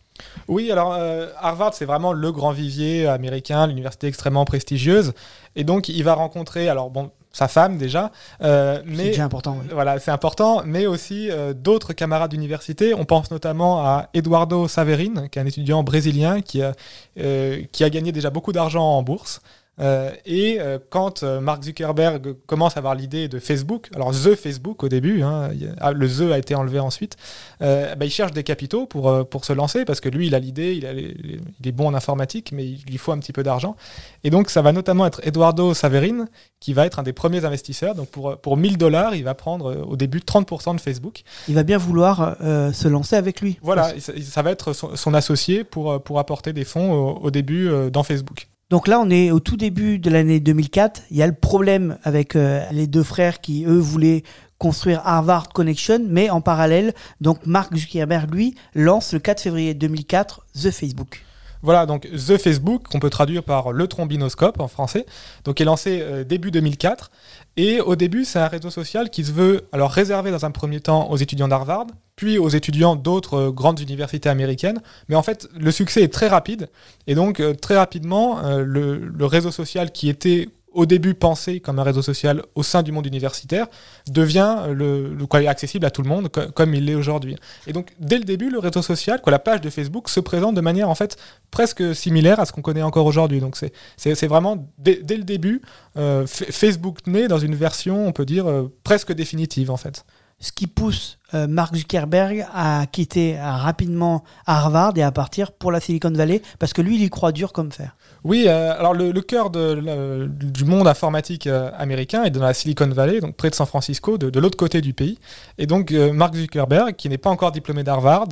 Oui, 0.47 0.71
alors 0.71 0.93
euh, 0.93 1.27
Harvard, 1.39 1.73
c'est 1.73 1.85
vraiment 1.85 2.13
le 2.13 2.31
grand 2.31 2.51
vivier 2.51 3.07
américain, 3.07 3.67
l'université 3.67 4.07
extrêmement 4.07 4.45
prestigieuse. 4.45 5.13
Et 5.55 5.63
donc, 5.63 5.89
il 5.89 6.03
va 6.03 6.13
rencontrer, 6.13 6.69
alors 6.69 6.89
bon, 6.89 7.11
sa 7.37 7.47
femme 7.47 7.77
déjà, 7.77 8.11
euh, 8.41 8.79
C'est 8.79 8.89
mais 8.89 9.03
déjà 9.09 9.23
important. 9.23 9.57
oui. 9.61 9.69
voilà, 9.71 9.99
c'est 9.99 10.09
important, 10.11 10.63
mais 10.65 10.87
aussi 10.87 11.29
euh, 11.29 11.53
d'autres 11.53 11.93
camarades 11.93 12.31
d'université. 12.31 12.95
On 12.95 13.05
pense 13.05 13.29
notamment 13.29 13.85
à 13.85 14.09
Eduardo 14.15 14.67
Saverin, 14.67 15.27
qui 15.27 15.37
est 15.37 15.41
un 15.41 15.45
étudiant 15.45 15.83
brésilien 15.83 16.41
qui 16.41 16.63
a, 16.63 16.73
euh, 17.19 17.61
qui 17.71 17.83
a 17.83 17.89
gagné 17.91 18.11
déjà 18.11 18.31
beaucoup 18.31 18.53
d'argent 18.53 18.83
en 18.83 19.03
bourse. 19.03 19.41
Euh, 19.79 20.11
et 20.25 20.57
euh, 20.59 20.79
quand 20.89 21.21
euh, 21.21 21.39
Mark 21.39 21.63
Zuckerberg 21.63 22.33
commence 22.47 22.77
à 22.77 22.79
avoir 22.79 22.95
l'idée 22.95 23.27
de 23.27 23.37
Facebook, 23.37 23.89
alors 23.93 24.11
The 24.11 24.33
Facebook 24.35 24.83
au 24.83 24.89
début, 24.89 25.21
hein, 25.21 25.49
a- 25.79 25.87
ah, 25.87 25.91
le 25.91 26.07
The 26.09 26.31
a 26.33 26.37
été 26.39 26.55
enlevé 26.55 26.79
ensuite, 26.79 27.15
euh, 27.61 27.93
bah, 27.95 28.05
il 28.05 28.09
cherche 28.11 28.31
des 28.31 28.43
capitaux 28.43 28.87
pour, 28.87 29.07
euh, 29.09 29.23
pour 29.23 29.45
se 29.45 29.53
lancer 29.53 29.85
parce 29.85 29.99
que 29.99 30.09
lui, 30.09 30.27
il 30.27 30.33
a 30.35 30.39
l'idée, 30.39 30.73
il, 30.73 31.41
il 31.59 31.67
est 31.67 31.71
bon 31.71 31.87
en 31.87 31.93
informatique, 31.93 32.51
mais 32.51 32.65
il 32.65 32.83
lui 32.87 32.97
faut 32.97 33.11
un 33.11 33.19
petit 33.19 33.33
peu 33.33 33.43
d'argent. 33.43 33.75
Et 34.23 34.29
donc, 34.31 34.49
ça 34.49 34.61
va 34.63 34.71
notamment 34.71 35.05
être 35.05 35.21
Eduardo 35.25 35.73
Saverin 35.75 36.25
qui 36.59 36.73
va 36.73 36.85
être 36.87 36.97
un 36.97 37.03
des 37.03 37.13
premiers 37.13 37.45
investisseurs. 37.45 37.93
Donc, 37.93 38.09
pour, 38.09 38.35
pour 38.37 38.57
1000 38.57 38.77
dollars, 38.79 39.13
il 39.15 39.23
va 39.23 39.35
prendre 39.35 39.71
euh, 39.71 39.83
au 39.83 39.95
début 39.95 40.19
30% 40.19 40.75
de 40.75 40.81
Facebook. 40.81 41.21
Il 41.47 41.53
va 41.55 41.61
bien 41.63 41.77
vouloir 41.77 42.37
euh, 42.41 42.73
se 42.73 42.87
lancer 42.87 43.15
avec 43.15 43.41
lui. 43.41 43.59
Voilà, 43.61 43.93
ça, 43.99 44.13
ça 44.19 44.41
va 44.41 44.49
être 44.51 44.73
son, 44.73 44.95
son 44.95 45.13
associé 45.13 45.63
pour, 45.63 46.01
pour 46.01 46.17
apporter 46.17 46.51
des 46.51 46.65
fonds 46.65 46.91
au, 46.93 47.17
au 47.21 47.29
début 47.31 47.67
euh, 47.69 47.89
dans 47.91 48.01
Facebook. 48.03 48.47
Donc 48.69 48.89
là, 48.89 48.99
on 48.99 49.09
est 49.09 49.31
au 49.31 49.39
tout 49.39 49.55
début 49.55 49.97
de 49.97 50.09
l'année 50.09 50.41
2004. 50.41 51.03
Il 51.11 51.17
y 51.17 51.23
a 51.23 51.27
le 51.27 51.33
problème 51.33 51.97
avec 52.03 52.35
euh, 52.35 52.65
les 52.71 52.85
deux 52.85 53.03
frères 53.03 53.39
qui, 53.39 53.63
eux, 53.65 53.77
voulaient 53.77 54.23
construire 54.57 55.01
Harvard 55.05 55.49
Connection, 55.49 56.01
mais 56.09 56.29
en 56.29 56.41
parallèle, 56.41 56.93
donc 57.21 57.45
Mark 57.45 57.73
Zuckerberg, 57.75 58.33
lui, 58.33 58.55
lance 58.75 59.13
le 59.13 59.19
4 59.19 59.39
février 59.39 59.73
2004 59.73 60.45
The 60.53 60.71
Facebook. 60.71 61.26
Voilà, 61.61 61.85
donc 61.85 62.07
The 62.11 62.37
Facebook, 62.37 62.83
qu'on 62.87 62.99
peut 62.99 63.09
traduire 63.09 63.43
par 63.43 63.71
le 63.71 63.87
trombinoscope 63.87 64.59
en 64.59 64.67
français, 64.67 65.05
donc 65.43 65.59
est 65.61 65.65
lancé 65.65 65.99
euh, 66.01 66.23
début 66.23 66.51
2004. 66.51 67.11
Et 67.57 67.81
au 67.81 67.95
début, 67.95 68.25
c'est 68.25 68.39
un 68.39 68.47
réseau 68.47 68.69
social 68.69 69.09
qui 69.09 69.23
se 69.23 69.31
veut 69.31 69.67
alors 69.71 69.91
réservé 69.91 70.31
dans 70.31 70.45
un 70.45 70.51
premier 70.51 70.79
temps 70.79 71.09
aux 71.09 71.17
étudiants 71.17 71.47
d'Harvard, 71.47 71.87
puis 72.15 72.37
aux 72.37 72.49
étudiants 72.49 72.95
d'autres 72.95 73.35
euh, 73.35 73.51
grandes 73.51 73.79
universités 73.79 74.29
américaines. 74.29 74.81
Mais 75.09 75.15
en 75.15 75.23
fait, 75.23 75.47
le 75.57 75.71
succès 75.71 76.03
est 76.03 76.13
très 76.13 76.27
rapide. 76.27 76.69
Et 77.07 77.15
donc, 77.15 77.39
euh, 77.39 77.53
très 77.53 77.77
rapidement, 77.77 78.39
le 78.57 79.25
réseau 79.25 79.51
social 79.51 79.91
qui 79.91 80.09
était 80.09 80.49
au 80.77 80.85
début 80.85 81.15
pensé 81.15 81.59
comme 81.59 81.79
un 81.79 81.83
réseau 81.83 82.03
social 82.03 82.43
au 82.53 82.61
sein 82.61 82.83
du 82.83 82.91
monde 82.91 83.07
universitaire 83.07 83.65
devient 84.11 84.57
le, 84.71 85.17
accessible 85.47 85.85
à 85.87 85.91
tout 85.91 86.03
le 86.03 86.09
monde 86.09 86.29
co- 86.29 86.51
comme 86.53 86.75
il 86.75 86.85
l'est 86.85 86.93
aujourd'hui. 86.93 87.35
Et 87.65 87.73
donc 87.73 87.93
dès 87.99 88.19
le 88.19 88.23
début, 88.23 88.49
le 88.51 88.59
réseau 88.59 88.83
social, 88.83 89.19
quoi, 89.21 89.31
la 89.31 89.39
page 89.39 89.61
de 89.61 89.71
Facebook 89.71 90.07
se 90.07 90.19
présente 90.19 90.53
de 90.55 90.61
manière 90.61 90.89
en 90.89 90.95
fait 90.95 91.17
presque 91.49 91.95
similaire 91.95 92.39
à 92.39 92.45
ce 92.45 92.51
qu'on 92.51 92.61
connaît 92.61 92.83
encore 92.83 93.07
aujourd'hui. 93.07 93.39
Donc 93.39 93.57
c'est 93.57 94.27
vraiment 94.27 94.67
dès, 94.77 95.01
le 95.17 95.23
début 95.23 95.61
euh, 95.97 96.27
Facebook 96.27 96.99
naît 97.07 97.27
dans 97.27 97.39
une 97.39 97.55
version, 97.55 98.07
on 98.07 98.11
peut 98.11 98.25
dire 98.25 98.47
euh, 98.47 98.71
presque 98.83 99.13
définitive 99.13 99.71
en 99.71 99.77
fait. 99.77 100.05
Ce 100.39 100.51
qui 100.51 100.67
pousse 100.67 101.17
euh, 101.33 101.47
Mark 101.47 101.75
Zuckerberg 101.75 102.45
à 102.53 102.85
quitter 102.91 103.37
rapidement 103.41 104.23
Harvard 104.45 104.93
et 104.95 105.01
à 105.01 105.11
partir 105.11 105.51
pour 105.51 105.71
la 105.71 105.79
Silicon 105.79 106.11
Valley, 106.11 106.43
parce 106.59 106.73
que 106.73 106.81
lui, 106.83 106.95
il 106.95 107.03
y 107.03 107.09
croit 107.09 107.31
dur 107.31 107.51
comme 107.51 107.71
fer. 107.71 107.97
Oui, 108.23 108.45
euh, 108.47 108.77
alors 108.77 108.93
le, 108.93 109.11
cœur 109.21 109.49
du 109.49 110.63
monde 110.63 110.87
informatique 110.87 111.47
euh, 111.47 111.71
américain 111.75 112.23
est 112.23 112.29
dans 112.29 112.43
la 112.43 112.53
Silicon 112.53 112.87
Valley, 112.87 113.19
donc 113.19 113.35
près 113.35 113.49
de 113.49 113.55
San 113.55 113.65
Francisco, 113.65 114.19
de, 114.19 114.39
l'autre 114.39 114.57
côté 114.57 114.79
du 114.79 114.93
pays. 114.93 115.17
Et 115.57 115.65
donc 115.65 115.91
Mark 115.91 116.35
Zuckerberg, 116.35 116.95
qui 116.95 117.09
n'est 117.09 117.17
pas 117.17 117.31
encore 117.31 117.51
diplômé 117.51 117.83
d'Harvard, 117.83 118.27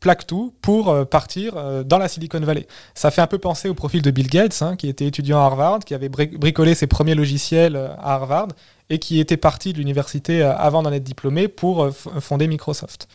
plaque 0.00 0.26
tout 0.26 0.52
pour 0.60 1.06
partir 1.08 1.84
dans 1.84 1.98
la 1.98 2.08
Silicon 2.08 2.40
Valley. 2.40 2.66
Ça 2.94 3.12
fait 3.12 3.20
un 3.20 3.26
peu 3.28 3.38
penser 3.38 3.68
au 3.68 3.74
profil 3.74 4.02
de 4.02 4.10
Bill 4.10 4.26
Gates, 4.26 4.60
hein, 4.62 4.74
qui 4.74 4.88
était 4.88 5.06
étudiant 5.06 5.38
à 5.38 5.44
Harvard, 5.44 5.80
qui 5.80 5.94
avait 5.94 6.08
bri- 6.08 6.36
bricolé 6.36 6.74
ses 6.74 6.88
premiers 6.88 7.14
logiciels 7.14 7.76
à 7.76 8.14
Harvard 8.14 8.48
et 8.90 8.98
qui 8.98 9.20
était 9.20 9.36
parti 9.36 9.72
de 9.72 9.78
l'université 9.78 10.42
euh, 10.42 10.56
avant 10.56 10.82
d'en 10.82 10.92
être 10.92 11.04
diplômé 11.04 11.48
pour 11.48 11.84
euh, 11.84 11.90
fonder 11.90 12.48
Microsoft. 12.48 13.08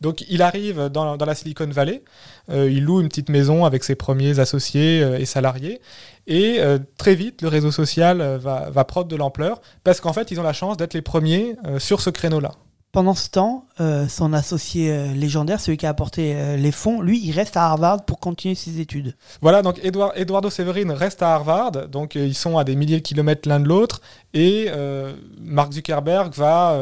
Donc 0.00 0.24
il 0.30 0.40
arrive 0.40 0.88
dans, 0.88 1.14
la 1.16 1.34
Silicon 1.34 1.66
Valley, 1.66 2.02
euh, 2.48 2.70
il 2.70 2.84
loue 2.84 3.02
une 3.02 3.08
petite 3.08 3.28
maison 3.28 3.66
avec 3.66 3.84
ses 3.84 3.96
premiers 3.96 4.38
associés 4.38 5.00
et 5.00 5.26
salariés, 5.26 5.82
et 6.26 6.58
très 6.96 7.14
vite 7.14 7.42
le 7.42 7.48
réseau 7.48 7.70
social 7.70 8.38
va, 8.38 8.70
va 8.70 8.86
de 9.04 9.16
l'ampleur, 9.16 9.60
parce 9.84 10.00
qu'en 10.00 10.14
fait 10.14 10.30
ils 10.30 10.40
ont 10.40 10.42
la 10.42 10.54
chance 10.54 10.78
d'être 10.78 10.94
les 10.94 11.02
premiers 11.02 11.54
sur 11.78 12.00
ce 12.00 12.08
créneau-là. 12.08 12.52
Pendant 12.92 13.14
ce 13.14 13.30
temps, 13.30 13.66
euh, 13.80 14.08
son 14.08 14.32
associé 14.32 14.90
euh, 14.90 15.14
légendaire, 15.14 15.60
celui 15.60 15.76
qui 15.76 15.86
a 15.86 15.90
apporté 15.90 16.34
euh, 16.34 16.56
les 16.56 16.72
fonds, 16.72 17.00
lui, 17.00 17.20
il 17.24 17.30
reste 17.30 17.56
à 17.56 17.66
Harvard 17.66 18.04
pour 18.04 18.18
continuer 18.18 18.56
ses 18.56 18.80
études. 18.80 19.14
Voilà, 19.40 19.62
donc 19.62 19.78
Eduardo 19.84 20.50
Severin 20.50 20.92
reste 20.94 21.22
à 21.22 21.32
Harvard, 21.32 21.70
donc 21.88 22.16
ils 22.16 22.34
sont 22.34 22.58
à 22.58 22.64
des 22.64 22.74
milliers 22.74 22.96
de 22.96 23.02
kilomètres 23.02 23.48
l'un 23.48 23.60
de 23.60 23.68
l'autre, 23.68 24.00
et 24.34 24.68
Mark 25.40 25.72
Zuckerberg 25.72 26.34
va, 26.34 26.76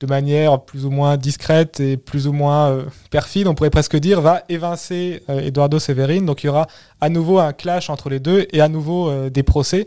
de 0.00 0.06
manière 0.06 0.60
plus 0.60 0.86
ou 0.86 0.90
moins 0.90 1.16
discrète 1.16 1.80
et 1.80 1.96
plus 1.96 2.28
ou 2.28 2.32
moins 2.32 2.84
perfide, 3.10 3.48
on 3.48 3.54
pourrait 3.54 3.70
presque 3.70 3.96
dire, 3.96 4.20
va 4.20 4.42
évincer 4.48 5.22
Eduardo 5.28 5.80
Severin, 5.80 6.22
donc 6.22 6.44
il 6.44 6.46
y 6.46 6.50
aura 6.50 6.68
à 7.00 7.08
nouveau 7.08 7.38
un 7.38 7.52
clash 7.52 7.90
entre 7.90 8.08
les 8.08 8.20
deux 8.20 8.46
et 8.52 8.60
à 8.60 8.68
nouveau 8.68 9.08
euh, 9.08 9.30
des 9.30 9.42
procès 9.42 9.86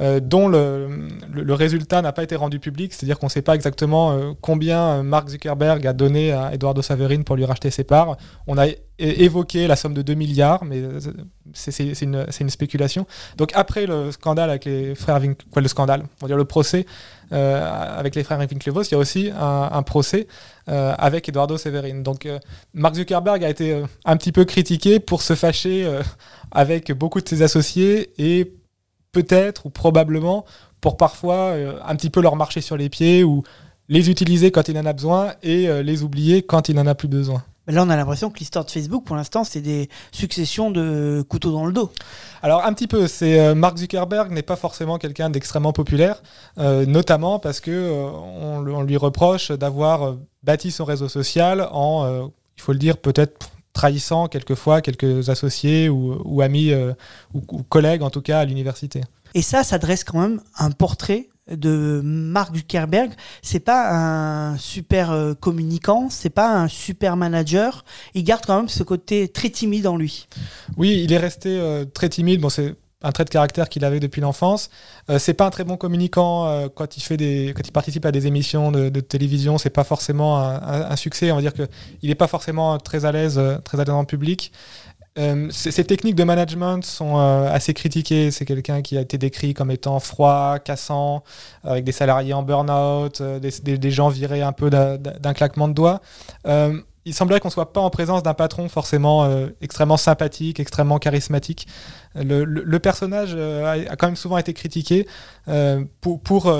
euh, 0.00 0.20
dont 0.20 0.48
le, 0.48 1.54
résultat 1.54 2.02
n'a 2.02 2.12
pas 2.12 2.22
été 2.22 2.34
rendu 2.36 2.58
public, 2.58 2.92
c'est-à-dire 2.92 3.18
qu'on 3.18 3.26
ne 3.26 3.30
sait 3.30 3.42
pas 3.42 3.54
exactement 3.54 4.12
euh, 4.12 4.32
combien 4.40 5.02
Mark 5.02 5.28
Zuckerberg 5.28 5.86
a 5.86 5.92
donné 5.92 6.32
à 6.32 6.52
Eduardo 6.52 6.82
Severin 6.82 7.22
pour 7.22 7.36
lui 7.36 7.44
racheter 7.44 7.70
ses 7.70 7.84
parts. 7.84 8.16
On 8.46 8.58
a 8.58 8.66
évoqué 8.98 9.66
la 9.66 9.76
somme 9.76 9.94
de 9.94 10.02
2 10.02 10.14
milliards, 10.14 10.64
mais 10.64 10.82
c'est 11.52 12.00
une, 12.02 12.24
spéculation. 12.48 13.06
Donc 13.36 13.50
après 13.54 13.86
le 13.86 14.10
scandale 14.12 14.50
avec 14.50 14.64
les 14.64 14.94
frères 14.94 15.20
Wink, 15.20 15.38
quoi 15.50 15.62
le 15.62 15.68
scandale, 15.68 16.04
on 16.20 16.26
va 16.26 16.28
dire 16.28 16.36
le 16.36 16.44
procès 16.44 16.86
avec 17.30 18.14
les 18.14 18.22
frères 18.22 18.38
Winklevoss, 18.38 18.90
il 18.90 18.92
y 18.92 18.94
a 18.94 18.98
aussi 18.98 19.30
un, 19.36 19.82
procès 19.82 20.28
avec 20.66 21.28
Eduardo 21.28 21.58
Severin. 21.58 22.00
Donc 22.02 22.26
euh, 22.26 22.38
Mark 22.72 22.94
Zuckerberg 22.94 23.44
a 23.44 23.50
été 23.50 23.72
euh, 23.72 23.86
un 24.04 24.16
petit 24.16 24.32
peu 24.32 24.44
critiqué 24.44 25.00
pour 25.00 25.22
se 25.22 25.34
fâcher 25.34 25.84
euh, 25.84 26.02
avec 26.50 26.92
beaucoup 26.92 27.20
de 27.20 27.28
ses 27.28 27.42
associés 27.42 28.12
et 28.18 28.52
peut-être 29.12 29.66
ou 29.66 29.70
probablement 29.70 30.44
pour 30.80 30.98
parfois 30.98 31.52
euh, 31.52 31.78
un 31.86 31.96
petit 31.96 32.10
peu 32.10 32.20
leur 32.20 32.36
marcher 32.36 32.60
sur 32.60 32.76
les 32.76 32.90
pieds 32.90 33.24
ou 33.24 33.42
les 33.88 34.10
utiliser 34.10 34.50
quand 34.50 34.68
il 34.68 34.78
en 34.78 34.84
a 34.84 34.92
besoin 34.92 35.32
et 35.42 35.68
euh, 35.68 35.82
les 35.82 36.02
oublier 36.02 36.42
quand 36.42 36.68
il 36.68 36.74
n'en 36.76 36.86
a 36.86 36.94
plus 36.94 37.08
besoin. 37.08 37.42
Là, 37.66 37.82
on 37.82 37.88
a 37.88 37.96
l'impression 37.96 38.30
que 38.30 38.38
l'histoire 38.38 38.64
de 38.64 38.70
Facebook, 38.70 39.04
pour 39.04 39.16
l'instant, 39.16 39.42
c'est 39.42 39.62
des 39.62 39.88
successions 40.12 40.70
de 40.70 41.24
couteaux 41.28 41.50
dans 41.50 41.64
le 41.64 41.72
dos. 41.72 41.90
Alors 42.42 42.64
un 42.64 42.72
petit 42.74 42.86
peu, 42.86 43.06
c'est 43.06 43.40
euh, 43.40 43.54
Mark 43.54 43.78
Zuckerberg 43.78 44.30
n'est 44.32 44.42
pas 44.42 44.56
forcément 44.56 44.98
quelqu'un 44.98 45.30
d'extrêmement 45.30 45.72
populaire, 45.72 46.22
euh, 46.58 46.84
notamment 46.84 47.38
parce 47.38 47.60
que 47.60 47.70
euh, 47.70 48.10
on, 48.10 48.82
lui 48.82 48.98
reproche 48.98 49.50
d'avoir 49.50 50.16
bâti 50.42 50.70
son 50.70 50.84
réseau 50.84 51.08
social 51.08 51.66
en, 51.72 52.28
il 52.56 52.62
faut 52.62 52.72
le 52.72 52.78
dire, 52.78 52.98
peut-être 52.98 53.48
trahissant 53.72 54.28
quelquefois 54.28 54.82
quelques 54.82 55.30
associés 55.30 55.88
ou, 55.88 56.20
ou 56.24 56.42
amis 56.42 56.74
ou, 57.32 57.42
ou 57.50 57.62
collègues 57.62 58.02
en 58.02 58.10
tout 58.10 58.20
cas 58.20 58.40
à 58.40 58.44
l'université. 58.44 59.00
Et 59.32 59.40
ça, 59.40 59.64
ça 59.64 59.78
dresse 59.78 60.04
quand 60.04 60.20
même 60.20 60.42
un 60.58 60.70
portrait 60.70 61.28
de 61.50 62.00
Mark 62.02 62.54
Zuckerberg. 62.54 63.12
C'est 63.42 63.60
pas 63.60 63.90
un 63.92 64.56
super 64.56 65.10
euh, 65.10 65.34
communicant, 65.34 66.08
c'est 66.10 66.30
pas 66.30 66.54
un 66.54 66.68
super 66.68 67.16
manager. 67.16 67.84
Il 68.14 68.24
garde 68.24 68.44
quand 68.46 68.56
même 68.56 68.68
ce 68.68 68.82
côté 68.82 69.28
très 69.28 69.50
timide 69.50 69.86
en 69.86 69.96
lui. 69.96 70.26
Oui, 70.76 71.02
il 71.04 71.12
est 71.12 71.18
resté 71.18 71.58
euh, 71.58 71.84
très 71.84 72.08
timide. 72.08 72.40
Bon, 72.40 72.48
c'est 72.48 72.74
un 73.02 73.12
trait 73.12 73.26
de 73.26 73.30
caractère 73.30 73.68
qu'il 73.68 73.84
avait 73.84 74.00
depuis 74.00 74.22
l'enfance. 74.22 74.70
Euh, 75.10 75.18
c'est 75.18 75.34
pas 75.34 75.44
un 75.44 75.50
très 75.50 75.64
bon 75.64 75.76
communicant 75.76 76.68
quand 76.74 76.96
il 76.96 77.02
fait 77.02 77.18
des, 77.18 77.52
quand 77.54 77.66
il 77.66 77.72
participe 77.72 78.06
à 78.06 78.12
des 78.12 78.26
émissions 78.26 78.72
de, 78.72 79.00
télévision. 79.00 79.58
C'est 79.58 79.68
pas 79.68 79.84
forcément 79.84 80.38
un, 80.38 80.96
succès. 80.96 81.30
On 81.30 81.36
va 81.36 81.42
dire 81.42 81.52
que 81.52 81.68
il 82.00 82.08
n'est 82.08 82.14
pas 82.14 82.28
forcément 82.28 82.78
très 82.78 83.04
à 83.04 83.12
l'aise, 83.12 83.38
très 83.64 83.78
à 83.78 83.84
l'aise 83.84 83.94
en 83.94 84.06
public. 84.06 84.52
Euh, 85.16 85.48
ses 85.50 85.84
techniques 85.84 86.16
de 86.16 86.24
management 86.24 86.84
sont 86.84 87.18
euh, 87.18 87.48
assez 87.48 87.72
critiquées. 87.72 88.30
C'est 88.30 88.44
quelqu'un 88.44 88.82
qui 88.82 88.98
a 88.98 89.00
été 89.00 89.16
décrit 89.16 89.54
comme 89.54 89.70
étant 89.70 90.00
froid, 90.00 90.58
cassant, 90.58 91.22
avec 91.62 91.84
des 91.84 91.92
salariés 91.92 92.34
en 92.34 92.42
burn-out, 92.42 93.20
euh, 93.20 93.38
des, 93.38 93.90
gens 93.90 94.08
virés 94.08 94.42
un 94.42 94.52
peu 94.52 94.70
d'un 94.70 95.34
claquement 95.34 95.68
de 95.68 95.74
doigts. 95.74 96.00
Il 97.06 97.12
semblerait 97.12 97.38
qu'on 97.38 97.50
soit 97.50 97.74
pas 97.74 97.82
en 97.82 97.90
présence 97.90 98.22
d'un 98.22 98.32
patron 98.32 98.70
forcément 98.70 99.28
extrêmement 99.60 99.98
sympathique, 99.98 100.58
extrêmement 100.58 100.98
charismatique. 100.98 101.68
Le, 102.14 102.78
personnage 102.78 103.34
a, 103.34 103.94
quand 103.96 104.06
même 104.06 104.16
souvent 104.16 104.38
été 104.38 104.54
critiqué 104.54 105.06
pour, 106.00 106.50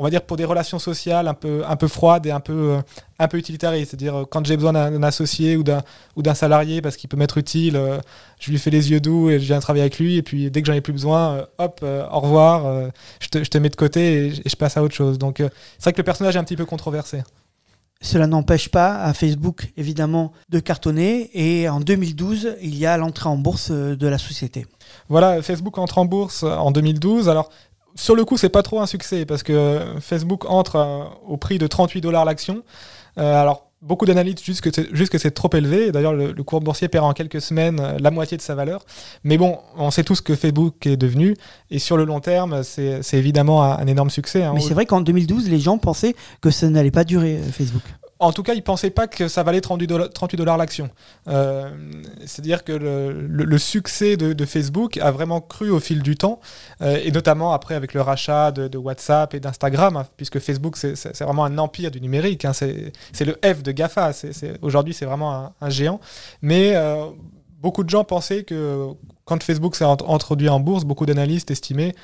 on 0.00 0.04
va 0.04 0.10
dire, 0.10 0.22
pour 0.22 0.36
des 0.36 0.44
relations 0.44 0.78
sociales 0.78 1.26
un 1.26 1.34
peu, 1.34 1.62
un 1.66 1.74
peu 1.76 1.88
froides 1.88 2.24
et 2.26 2.30
un 2.30 2.38
peu, 2.40 2.52
euh, 2.76 2.80
un 3.18 3.26
peu 3.28 3.36
utilitaristes. 3.36 3.90
C'est-à-dire, 3.90 4.14
euh, 4.20 4.24
quand 4.30 4.46
j'ai 4.46 4.56
besoin 4.56 4.72
d'un 4.72 5.02
associé 5.02 5.56
ou 5.56 5.64
d'un 5.64 5.82
ou 6.14 6.22
d'un 6.22 6.34
salarié 6.34 6.80
parce 6.80 6.96
qu'il 6.96 7.08
peut 7.08 7.16
m'être 7.16 7.36
utile, 7.38 7.74
euh, 7.76 7.98
je 8.38 8.50
lui 8.52 8.58
fais 8.58 8.70
les 8.70 8.90
yeux 8.92 9.00
doux 9.00 9.28
et 9.28 9.40
je 9.40 9.44
viens 9.44 9.58
travailler 9.58 9.82
avec 9.82 9.98
lui. 9.98 10.16
Et 10.16 10.22
puis, 10.22 10.50
dès 10.50 10.62
que 10.62 10.66
j'en 10.68 10.74
ai 10.74 10.80
plus 10.80 10.92
besoin, 10.92 11.32
euh, 11.32 11.46
hop, 11.58 11.84
au 11.84 12.20
revoir, 12.20 12.90
je, 13.20 13.28
te, 13.28 13.42
je 13.42 13.50
te 13.50 13.58
mets 13.58 13.70
de 13.70 13.76
côté 13.76 14.26
et, 14.26 14.30
je- 14.30 14.40
et 14.44 14.48
je 14.48 14.56
passe 14.56 14.76
à 14.76 14.82
autre 14.84 14.94
chose. 14.94 15.18
Donc, 15.18 15.38
c'est 15.38 15.82
vrai 15.82 15.92
que 15.92 15.98
le 15.98 16.04
personnage 16.04 16.36
est 16.36 16.38
un 16.38 16.44
petit 16.44 16.56
peu 16.56 16.64
controversé. 16.66 17.22
Cela 18.00 18.28
n'empêche 18.28 18.68
pas 18.68 19.02
à 19.02 19.12
Facebook, 19.12 19.72
évidemment, 19.76 20.30
de 20.50 20.60
cartonner. 20.60 21.30
Et 21.34 21.68
en 21.68 21.80
2012, 21.80 22.54
il 22.62 22.76
y 22.76 22.86
a 22.86 22.96
l'entrée 22.96 23.28
en 23.28 23.36
bourse 23.36 23.72
de 23.72 24.06
la 24.06 24.18
société. 24.18 24.66
Voilà, 25.08 25.42
Facebook 25.42 25.76
entre 25.78 25.98
en 25.98 26.04
bourse 26.04 26.44
en 26.44 26.70
2012. 26.70 27.28
Alors, 27.28 27.50
sur 27.98 28.14
le 28.14 28.24
coup, 28.24 28.36
c'est 28.36 28.48
pas 28.48 28.62
trop 28.62 28.80
un 28.80 28.86
succès 28.86 29.26
parce 29.26 29.42
que 29.42 29.80
Facebook 30.00 30.44
entre 30.48 30.76
euh, 30.76 31.04
au 31.26 31.36
prix 31.36 31.58
de 31.58 31.66
38 31.66 32.00
dollars 32.00 32.24
l'action. 32.24 32.62
Euh, 33.18 33.40
alors, 33.42 33.66
beaucoup 33.82 34.06
d'analystes 34.06 34.44
jugent 34.44 34.60
que 34.60 34.70
c'est 34.72 34.94
juste 34.94 35.10
que 35.10 35.18
c'est 35.18 35.32
trop 35.32 35.50
élevé. 35.54 35.90
D'ailleurs, 35.90 36.12
le, 36.12 36.30
le 36.32 36.42
cours 36.44 36.60
boursier 36.60 36.86
perd 36.88 37.04
en 37.04 37.12
quelques 37.12 37.40
semaines 37.40 37.80
euh, 37.80 37.96
la 37.98 38.10
moitié 38.12 38.36
de 38.36 38.42
sa 38.42 38.54
valeur. 38.54 38.84
Mais 39.24 39.36
bon, 39.36 39.58
on 39.76 39.90
sait 39.90 40.04
tous 40.04 40.20
que 40.20 40.36
Facebook 40.36 40.86
est 40.86 40.96
devenu. 40.96 41.36
Et 41.70 41.80
sur 41.80 41.96
le 41.96 42.04
long 42.04 42.20
terme, 42.20 42.62
c'est 42.62 43.02
évidemment 43.14 43.64
un, 43.64 43.78
un 43.78 43.86
énorme 43.88 44.10
succès. 44.10 44.44
hein. 44.44 44.52
Mais 44.54 44.60
c'est 44.60 44.74
vrai 44.74 44.86
qu'en 44.86 45.00
2012, 45.00 45.48
les 45.50 45.58
gens 45.58 45.78
pensaient 45.78 46.14
que 46.40 46.50
ça 46.50 46.68
n'allait 46.68 46.92
pas 46.92 47.04
durer, 47.04 47.40
Facebook. 47.52 47.82
En 48.20 48.32
tout 48.32 48.42
cas, 48.42 48.54
ils 48.54 48.58
ne 48.58 48.62
pensaient 48.62 48.90
pas 48.90 49.06
que 49.06 49.28
ça 49.28 49.42
valait 49.44 49.60
38 49.60 49.86
dollars, 49.86 50.10
38 50.10 50.36
dollars 50.36 50.56
l'action. 50.56 50.90
Euh, 51.28 51.70
C'est-à-dire 52.26 52.64
que 52.64 52.72
le, 52.72 53.12
le- 53.12 53.44
le 53.44 53.58
succès 53.58 54.16
de, 54.16 54.32
de 54.32 54.44
Facebook 54.44 54.96
a 54.98 55.10
vraiment 55.12 55.40
cru 55.40 55.70
au 55.70 55.78
fil 55.78 56.02
du 56.02 56.16
temps, 56.16 56.40
euh, 56.82 56.98
et 57.04 57.12
notamment 57.12 57.52
après 57.52 57.74
avec 57.76 57.94
le 57.94 58.00
rachat 58.00 58.50
de, 58.50 58.66
de 58.66 58.76
WhatsApp 58.78 59.34
et 59.34 59.40
d'Instagram, 59.40 59.96
hein, 59.96 60.06
puisque 60.16 60.40
Facebook, 60.40 60.76
c'est- 60.76 61.22
vraiment 61.22 61.44
un 61.44 61.58
empire 61.58 61.90
du 61.92 62.00
numérique. 62.00 62.44
hein, 62.44 62.52
c'est 62.52 63.24
le 63.24 63.36
F 63.44 63.62
de 63.62 63.70
GAFA. 63.72 64.10
Aujourd'hui, 64.62 64.94
c'est 64.94 65.04
vraiment 65.06 65.32
un, 65.34 65.52
un 65.60 65.70
géant. 65.70 66.00
Mais 66.42 66.74
euh, 66.74 67.06
beaucoup 67.60 67.84
de 67.84 67.90
gens 67.90 68.04
pensaient 68.04 68.44
que 68.44 68.86
quand 69.24 69.42
Facebook 69.42 69.74
s'est 69.76 69.84
int- 69.84 70.12
introduit 70.12 70.48
en 70.48 70.60
bourse, 70.60 70.84
beaucoup 70.84 71.06
d'analystes 71.06 71.50
estimaient 71.50 71.94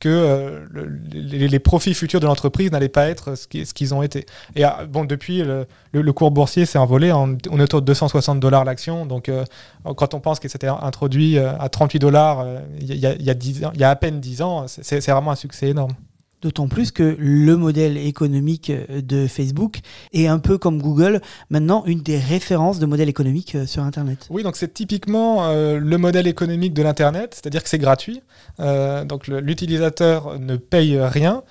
que 0.00 0.08
euh, 0.08 0.66
le- 0.70 0.86
les, 1.12 1.58
profits 1.60 1.94
futurs 1.94 2.18
de 2.20 2.26
l'entreprise 2.26 2.70
n'allaient 2.72 2.88
pas 2.88 3.08
être 3.08 3.36
ce 3.36 3.46
qui- 3.46 3.64
ce 3.64 3.72
qu'ils 3.72 3.94
ont 3.94 4.02
été. 4.02 4.26
Et 4.56 4.64
ah, 4.64 4.84
bon, 4.88 5.04
depuis, 5.04 5.42
le, 5.92 6.12
cours 6.12 6.30
boursier 6.32 6.66
s'est 6.66 6.78
envolé. 6.78 7.12
On, 7.12 7.34
est 7.36 7.62
autour 7.62 7.80
de 7.80 7.86
260 7.86 8.40
dollars 8.40 8.64
l'action. 8.64 9.06
Donc, 9.06 9.28
euh, 9.28 9.44
quand 9.96 10.14
on 10.14 10.20
pense 10.20 10.40
qu'il 10.40 10.50
s'était 10.50 10.66
introduit 10.66 11.38
euh, 11.38 11.56
à 11.58 11.68
38 11.68 11.98
dollars 12.00 12.44
il 12.80 12.94
y, 12.96 13.06
a- 13.06 13.14
y 13.14 13.30
a 13.30 13.34
10 13.34 13.64
ans- 13.64 13.70
il 13.74 13.80
y 13.80 13.84
a 13.84 13.90
à 13.90 13.96
peine 13.96 14.20
10 14.20 14.42
ans, 14.42 14.66
c'est 14.66 14.98
vraiment 15.10 15.30
un 15.30 15.36
succès 15.36 15.68
énorme. 15.68 15.92
D'autant 16.44 16.68
plus 16.68 16.90
que 16.90 17.16
le 17.18 17.56
modèle 17.56 17.96
économique 17.96 18.68
euh, 18.68 19.00
de 19.00 19.26
Facebook 19.26 19.78
est 20.12 20.26
un 20.26 20.38
peu 20.38 20.58
comme 20.58 20.82
Google, 20.82 21.22
maintenant 21.48 21.84
une 21.86 22.02
des 22.02 22.18
références 22.18 22.78
de 22.78 22.84
modèle 22.84 23.08
économique 23.08 23.54
euh, 23.54 23.64
sur 23.64 23.82
Internet. 23.82 24.26
Oui, 24.28 24.42
donc 24.42 24.56
c'est 24.56 24.74
typiquement 24.74 25.46
euh, 25.46 25.78
le 25.78 25.96
modèle 25.96 26.26
économique 26.26 26.74
de 26.74 26.82
l'Internet, 26.82 27.32
c'est-à-dire 27.32 27.62
que 27.62 27.70
c'est 27.70 27.78
gratuit. 27.78 28.20
Donc 28.58 29.26
l'utilisateur 29.26 30.38
ne 30.38 30.56
paye 30.56 30.98
rien. 31.00 31.42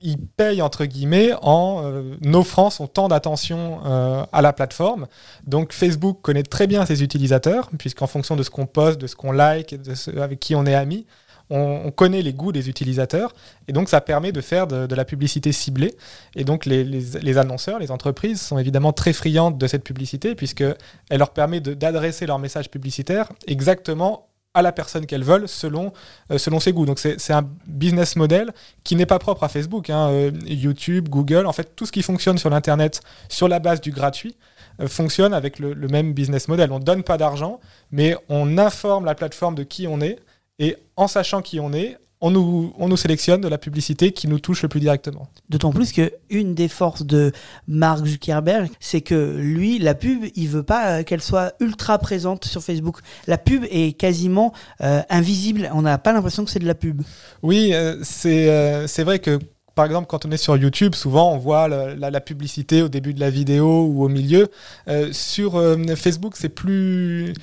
Il 0.00 0.18
paye 0.18 0.60
entre 0.60 0.84
guillemets 0.84 1.30
en 1.40 1.84
offrant 2.32 2.70
son 2.70 2.86
temps 2.86 3.08
d'attention 3.08 3.80
à 3.84 4.42
la 4.42 4.52
plateforme. 4.52 5.06
Donc 5.46 5.72
Facebook 5.72 6.18
connaît 6.20 6.42
très 6.42 6.66
bien 6.66 6.84
ses 6.84 7.02
utilisateurs, 7.02 7.70
puisqu'en 7.78 8.06
fonction 8.06 8.36
de 8.36 8.42
ce 8.42 8.50
qu'on 8.50 8.66
poste, 8.66 9.00
de 9.00 9.06
ce 9.06 9.16
qu'on 9.16 9.32
like, 9.32 9.80
de 9.80 9.94
ce 9.94 10.10
avec 10.18 10.40
qui 10.40 10.54
on 10.54 10.66
est 10.66 10.74
ami, 10.74 11.06
on, 11.50 11.82
on 11.84 11.90
connaît 11.90 12.22
les 12.22 12.32
goûts 12.32 12.52
des 12.52 12.68
utilisateurs. 12.68 13.34
Et 13.68 13.72
donc 13.72 13.88
ça 13.88 14.00
permet 14.00 14.32
de 14.32 14.40
faire 14.40 14.66
de, 14.66 14.94
la 14.94 15.04
publicité 15.04 15.52
ciblée. 15.52 15.94
Et 16.36 16.44
donc 16.44 16.66
les, 16.66 17.38
annonceurs, 17.38 17.78
les 17.78 17.90
entreprises 17.90 18.40
sont 18.40 18.58
évidemment 18.58 18.92
très 18.92 19.12
friandes 19.12 19.58
de 19.58 19.66
cette 19.66 19.84
publicité, 19.84 20.34
puisqu'elle 20.34 20.76
leur 21.10 21.30
permet 21.30 21.60
d'adresser 21.60 22.26
leur 22.26 22.38
message 22.38 22.70
publicitaire 22.70 23.28
exactement 23.46 24.28
à 24.56 24.62
la 24.62 24.70
personne 24.70 25.04
qu'elles 25.04 25.24
veulent 25.24 25.48
selon, 25.48 25.92
euh, 26.30 26.38
selon 26.38 26.60
ses 26.60 26.72
goûts. 26.72 26.86
Donc 26.86 27.00
c'est 27.00 27.20
c'est 27.20 27.32
un 27.32 27.44
business 27.66 28.14
model 28.14 28.52
qui 28.84 28.94
n'est 28.94 29.04
pas 29.06 29.18
propre 29.18 29.42
à 29.42 29.48
Facebook. 29.48 29.90
hein. 29.90 30.10
Euh, 30.10 30.30
YouTube, 30.46 31.08
Google, 31.08 31.46
en 31.46 31.52
fait 31.52 31.74
tout 31.74 31.86
ce 31.86 31.92
qui 31.92 32.02
fonctionne 32.02 32.38
sur 32.38 32.50
l'Internet 32.50 33.00
sur 33.28 33.48
la 33.48 33.58
base 33.58 33.80
du 33.80 33.90
gratuit 33.90 34.36
euh, 34.80 34.86
fonctionne 34.86 35.34
avec 35.34 35.58
le, 35.58 35.74
le 35.74 35.88
même 35.88 36.12
business 36.12 36.46
model. 36.46 36.70
On 36.70 36.78
ne 36.78 36.84
donne 36.84 37.02
pas 37.02 37.18
d'argent, 37.18 37.58
mais 37.90 38.16
on 38.28 38.56
informe 38.56 39.06
la 39.06 39.16
plateforme 39.16 39.56
de 39.56 39.64
qui 39.64 39.88
on 39.88 40.00
est, 40.00 40.20
et 40.58 40.76
en 40.96 41.08
sachant 41.08 41.42
qui 41.42 41.60
on 41.60 41.72
est, 41.72 41.96
on 42.20 42.30
nous, 42.30 42.72
on 42.78 42.88
nous 42.88 42.96
sélectionne 42.96 43.42
de 43.42 43.48
la 43.48 43.58
publicité 43.58 44.12
qui 44.12 44.28
nous 44.28 44.38
touche 44.38 44.62
le 44.62 44.68
plus 44.68 44.80
directement. 44.80 45.28
D'autant 45.50 45.72
plus 45.72 45.92
que 45.92 46.10
une 46.30 46.54
des 46.54 46.68
forces 46.68 47.04
de 47.04 47.32
Mark 47.68 48.06
Zuckerberg, 48.06 48.70
c'est 48.80 49.02
que 49.02 49.36
lui, 49.36 49.78
la 49.78 49.94
pub, 49.94 50.24
il 50.34 50.48
veut 50.48 50.62
pas 50.62 51.00
euh, 51.00 51.02
qu'elle 51.02 51.20
soit 51.20 51.52
ultra 51.60 51.98
présente 51.98 52.46
sur 52.46 52.62
Facebook. 52.62 53.00
La 53.26 53.36
pub 53.36 53.64
est 53.70 53.92
quasiment 53.92 54.54
euh, 54.80 55.02
invisible. 55.10 55.68
On 55.74 55.82
n'a 55.82 55.98
pas 55.98 56.14
l'impression 56.14 56.46
que 56.46 56.50
c'est 56.50 56.60
de 56.60 56.66
la 56.66 56.74
pub. 56.74 57.02
Oui, 57.42 57.74
euh, 57.74 57.98
c'est 58.02 58.48
euh, 58.48 58.86
vrai 59.04 59.18
que 59.18 59.38
par 59.74 59.86
exemple, 59.86 60.06
quand 60.06 60.24
on 60.24 60.30
est 60.30 60.36
sur 60.36 60.56
YouTube, 60.56 60.94
souvent 60.94 61.32
on 61.32 61.38
voit 61.38 61.68
la, 61.68 62.10
la 62.10 62.20
publicité 62.20 62.82
au 62.82 62.88
début 62.88 63.12
de 63.12 63.20
la 63.20 63.30
vidéo 63.30 63.84
ou 63.86 64.04
au 64.04 64.08
milieu. 64.08 64.48
Euh, 64.88 65.12
sur 65.12 65.56
euh, 65.56 65.76
Facebook, 65.96 66.36
c'est 66.36 66.48
plus 66.48 67.34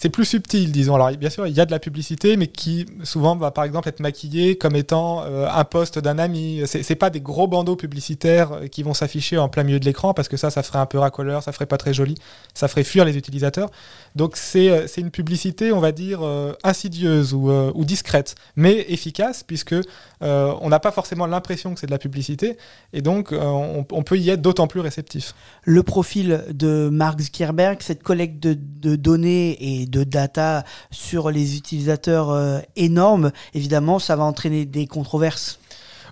c'est 0.00 0.08
plus 0.08 0.24
subtil, 0.24 0.72
disons. 0.72 0.94
Alors, 0.94 1.10
bien 1.10 1.28
sûr, 1.28 1.46
il 1.46 1.54
y 1.54 1.60
a 1.60 1.66
de 1.66 1.70
la 1.70 1.78
publicité, 1.78 2.38
mais 2.38 2.46
qui 2.46 2.86
souvent 3.02 3.36
va, 3.36 3.50
par 3.50 3.64
exemple, 3.64 3.86
être 3.86 4.00
maquillée 4.00 4.56
comme 4.56 4.74
étant 4.74 5.24
euh, 5.24 5.46
un 5.46 5.64
poste 5.64 5.98
d'un 5.98 6.18
ami. 6.18 6.62
C'est 6.64 6.94
pas 6.94 7.10
des 7.10 7.20
gros 7.20 7.46
bandeaux 7.46 7.76
publicitaires 7.76 8.52
euh, 8.52 8.66
qui 8.66 8.82
vont 8.82 8.94
s'afficher 8.94 9.36
en 9.36 9.50
plein 9.50 9.62
milieu 9.62 9.78
de 9.78 9.84
l'écran, 9.84 10.14
parce 10.14 10.28
que 10.28 10.38
ça, 10.38 10.48
ça 10.48 10.62
ferait 10.62 10.78
un 10.78 10.86
peu 10.86 10.98
racoleur, 10.98 11.42
ça 11.42 11.52
ferait 11.52 11.66
pas 11.66 11.76
très 11.76 11.92
joli, 11.92 12.14
ça 12.54 12.66
ferait 12.66 12.82
fuir 12.82 13.04
les 13.04 13.18
utilisateurs. 13.18 13.70
Donc, 14.16 14.38
c'est 14.38 14.70
euh, 14.70 14.86
une 14.96 15.10
publicité, 15.10 15.70
on 15.70 15.80
va 15.80 15.92
dire, 15.92 16.22
insidieuse 16.64 17.34
ou, 17.34 17.50
ou 17.50 17.84
discrète, 17.84 18.36
mais 18.56 18.86
efficace, 18.88 19.42
puisque 19.42 19.74
on 20.22 20.68
n'a 20.68 20.80
pas 20.80 20.92
forcément 20.92 21.26
l'impression 21.26 21.74
que 21.74 21.80
c'est 21.80 21.86
de 21.86 21.90
la 21.90 21.98
publicité, 21.98 22.56
et 22.92 23.02
donc 23.02 23.32
on, 23.32 23.84
on 23.90 24.02
peut 24.02 24.18
y 24.18 24.30
être 24.30 24.40
d'autant 24.40 24.66
plus 24.66 24.80
réceptif. 24.80 25.34
Le 25.64 25.82
profil 25.82 26.44
de 26.50 26.88
Mark 26.90 27.20
Zuckerberg, 27.20 27.78
cette 27.80 28.02
collecte 28.02 28.42
de, 28.42 28.56
de 28.56 28.96
données 28.96 29.56
et 29.60 29.86
de 29.90 30.04
data 30.04 30.64
sur 30.90 31.30
les 31.30 31.56
utilisateurs 31.56 32.30
euh, 32.30 32.60
énorme, 32.76 33.32
évidemment, 33.54 33.98
ça 33.98 34.16
va 34.16 34.24
entraîner 34.24 34.64
des 34.64 34.86
controverses. 34.86 35.58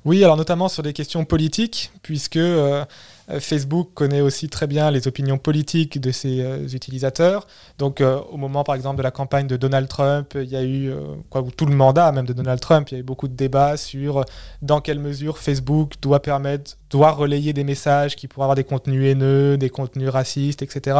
Oui, 0.04 0.22
alors 0.22 0.36
notamment 0.36 0.68
sur 0.68 0.82
des 0.82 0.92
questions 0.92 1.24
politiques, 1.24 1.90
puisque 2.02 2.36
Euh, 2.36 2.84
Facebook 3.40 3.90
connaît 3.94 4.22
aussi 4.22 4.48
très 4.48 4.66
bien 4.66 4.90
les 4.90 5.06
opinions 5.06 5.36
politiques 5.36 6.00
de 6.00 6.10
ses 6.10 6.40
euh, 6.40 6.66
utilisateurs. 6.68 7.46
Donc, 7.78 8.00
euh, 8.00 8.20
au 8.30 8.38
moment, 8.38 8.64
par 8.64 8.74
exemple, 8.74 8.96
de 8.96 9.02
la 9.02 9.10
campagne 9.10 9.46
de 9.46 9.56
Donald 9.56 9.86
Trump, 9.88 10.32
il 10.34 10.48
y 10.48 10.56
a 10.56 10.64
eu, 10.64 10.90
quoi, 11.28 11.44
tout 11.56 11.66
le 11.66 11.74
mandat 11.74 12.10
même 12.12 12.26
de 12.26 12.32
Donald 12.32 12.60
Trump, 12.60 12.88
il 12.90 12.94
y 12.94 12.96
a 12.96 13.00
eu 13.00 13.04
beaucoup 13.04 13.28
de 13.28 13.34
débats 13.34 13.76
sur 13.76 14.24
dans 14.62 14.80
quelle 14.80 14.98
mesure 14.98 15.38
Facebook 15.38 15.94
doit 16.00 16.20
permettre, 16.20 16.76
doit 16.90 17.10
relayer 17.10 17.52
des 17.52 17.64
messages 17.64 18.16
qui 18.16 18.28
pourraient 18.28 18.44
avoir 18.44 18.56
des 18.56 18.64
contenus 18.64 19.04
haineux, 19.04 19.58
des 19.58 19.68
contenus 19.68 20.08
racistes, 20.08 20.62
etc. 20.62 20.96